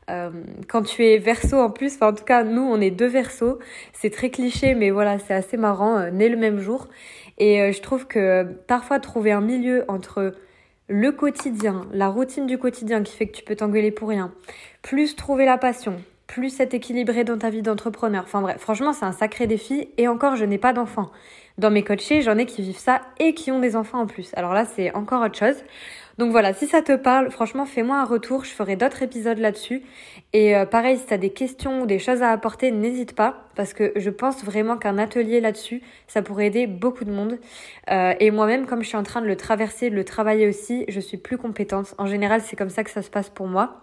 Euh, 0.10 0.32
quand 0.68 0.84
tu 0.84 1.06
es 1.06 1.18
verso 1.18 1.58
en 1.58 1.70
plus, 1.70 1.96
enfin 1.96 2.10
en 2.10 2.14
tout 2.14 2.26
cas 2.26 2.44
nous 2.44 2.62
on 2.62 2.82
est 2.82 2.92
deux 2.92 3.08
versos, 3.08 3.60
c'est 3.94 4.10
très 4.10 4.30
cliché 4.30 4.76
mais 4.76 4.92
voilà 4.92 5.18
c'est 5.18 5.34
assez 5.34 5.56
marrant, 5.56 5.98
euh, 5.98 6.10
né 6.10 6.28
le 6.28 6.36
même 6.36 6.60
jour 6.60 6.90
et 7.38 7.62
euh, 7.62 7.72
je 7.72 7.82
trouve 7.82 8.06
que 8.06 8.44
parfois 8.44 9.00
trouver 9.00 9.32
un 9.32 9.40
milieu 9.40 9.86
entre 9.88 10.34
le 10.90 11.12
quotidien, 11.14 11.88
la 11.94 12.10
routine 12.10 12.48
du 12.48 12.58
quotidien 12.58 13.02
qui 13.02 13.16
fait 13.16 13.28
que 13.28 13.38
tu 13.38 13.46
peux 13.46 13.56
t'engueuler 13.56 13.92
pour 13.92 14.10
rien, 14.10 14.34
plus 14.82 15.16
trouver 15.16 15.46
la 15.46 15.58
passion, 15.58 15.96
plus 16.28 16.60
être 16.60 16.74
équilibré 16.74 17.24
dans 17.24 17.38
ta 17.38 17.50
vie 17.50 17.62
d'entrepreneur. 17.62 18.24
Enfin 18.24 18.42
bref, 18.42 18.58
franchement, 18.60 18.94
c'est 18.94 19.06
un 19.06 19.12
sacré 19.12 19.48
défi. 19.48 19.90
Et 19.98 20.08
encore, 20.08 20.36
je 20.36 20.46
n'ai 20.46 20.58
pas 20.58 20.74
d'enfants. 20.74 21.12
Dans 21.58 21.70
mes 21.70 21.84
coachés, 21.84 22.22
j'en 22.22 22.38
ai 22.38 22.46
qui 22.46 22.64
vivent 22.64 22.80
ça 22.80 23.02
et 23.20 23.34
qui 23.34 23.52
ont 23.52 23.60
des 23.60 23.76
enfants 23.76 24.00
en 24.00 24.08
plus. 24.08 24.32
Alors 24.36 24.54
là, 24.54 24.66
c'est 24.66 24.94
encore 24.96 25.24
autre 25.24 25.38
chose. 25.38 25.58
Donc 26.18 26.32
voilà, 26.32 26.54
si 26.54 26.68
ça 26.68 26.82
te 26.82 26.96
parle, 26.96 27.32
franchement, 27.32 27.66
fais-moi 27.66 27.98
un 27.98 28.06
retour. 28.06 28.46
Je 28.46 28.52
ferai 28.52 28.76
d'autres 28.76 29.02
épisodes 29.02 29.38
là-dessus. 29.40 29.84
Et 30.32 30.56
euh, 30.56 30.66
pareil, 30.66 30.98
si 30.98 31.06
tu 31.08 31.14
as 31.14 31.18
des 31.18 31.32
questions 31.32 31.82
ou 31.82 31.86
des 31.86 32.00
choses 32.00 32.22
à 32.22 32.30
apporter, 32.30 32.72
n'hésite 32.72 33.16
pas. 33.16 33.48
Parce 33.56 33.74
que 33.74 33.92
je 33.96 34.10
pense 34.10 34.44
vraiment 34.44 34.78
qu'un 34.78 34.98
atelier 34.98 35.42
là-dessus, 35.42 35.82
ça 36.08 36.22
pourrait 36.22 36.48
aider 36.48 36.68
beaucoup 36.68 37.06
de 37.06 37.12
monde. 37.12 37.40
Euh, 37.90 38.14
et 38.20 38.32
moi-même, 38.32 38.66
comme 38.66 38.84
je 38.84 38.88
suis 38.88 38.98
en 38.98 39.04
train 39.04 39.22
de 39.22 39.28
le 39.28 39.36
traverser, 39.36 39.90
de 39.90 39.96
le 39.96 40.04
travailler 40.04 40.48
aussi, 40.48 40.86
je 40.88 41.00
suis 41.00 41.18
plus 41.18 41.38
compétente. 41.38 41.96
En 41.98 42.06
général, 42.06 42.42
c'est 42.42 42.56
comme 42.56 42.70
ça 42.70 42.84
que 42.84 42.92
ça 42.92 43.02
se 43.02 43.10
passe 43.10 43.30
pour 43.30 43.48
moi. 43.48 43.83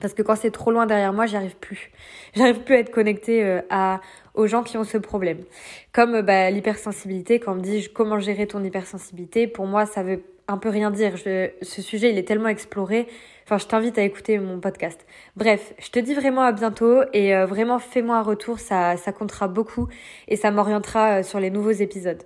Parce 0.00 0.14
que 0.14 0.22
quand 0.22 0.36
c'est 0.36 0.50
trop 0.50 0.70
loin 0.70 0.86
derrière 0.86 1.12
moi, 1.12 1.26
j'y 1.26 1.36
arrive 1.36 1.56
plus. 1.56 1.90
J'arrive 2.34 2.60
plus 2.60 2.74
à 2.74 2.78
être 2.78 2.90
connectée 2.90 3.44
euh, 3.44 3.60
à, 3.70 4.00
aux 4.34 4.46
gens 4.46 4.62
qui 4.62 4.76
ont 4.76 4.84
ce 4.84 4.98
problème. 4.98 5.38
Comme 5.92 6.16
euh, 6.16 6.22
bah, 6.22 6.50
l'hypersensibilité, 6.50 7.38
quand 7.38 7.52
on 7.52 7.56
me 7.56 7.60
dit 7.60 7.88
comment 7.92 8.18
gérer 8.18 8.46
ton 8.46 8.62
hypersensibilité, 8.64 9.46
pour 9.46 9.66
moi, 9.66 9.86
ça 9.86 10.02
veut 10.02 10.22
un 10.48 10.58
peu 10.58 10.68
rien 10.68 10.90
dire. 10.90 11.16
Je, 11.16 11.50
ce 11.62 11.82
sujet, 11.82 12.10
il 12.10 12.18
est 12.18 12.26
tellement 12.26 12.48
exploré. 12.48 13.06
Enfin, 13.44 13.58
je 13.58 13.66
t'invite 13.66 13.98
à 13.98 14.02
écouter 14.02 14.38
mon 14.38 14.58
podcast. 14.60 15.04
Bref, 15.36 15.74
je 15.78 15.90
te 15.90 15.98
dis 15.98 16.14
vraiment 16.14 16.42
à 16.42 16.52
bientôt 16.52 17.02
et 17.12 17.34
euh, 17.34 17.46
vraiment 17.46 17.78
fais-moi 17.78 18.16
un 18.16 18.22
retour, 18.22 18.58
ça, 18.58 18.96
ça 18.96 19.12
comptera 19.12 19.48
beaucoup 19.48 19.88
et 20.28 20.36
ça 20.36 20.50
m'orientera 20.50 21.22
sur 21.22 21.40
les 21.40 21.50
nouveaux 21.50 21.70
épisodes. 21.70 22.22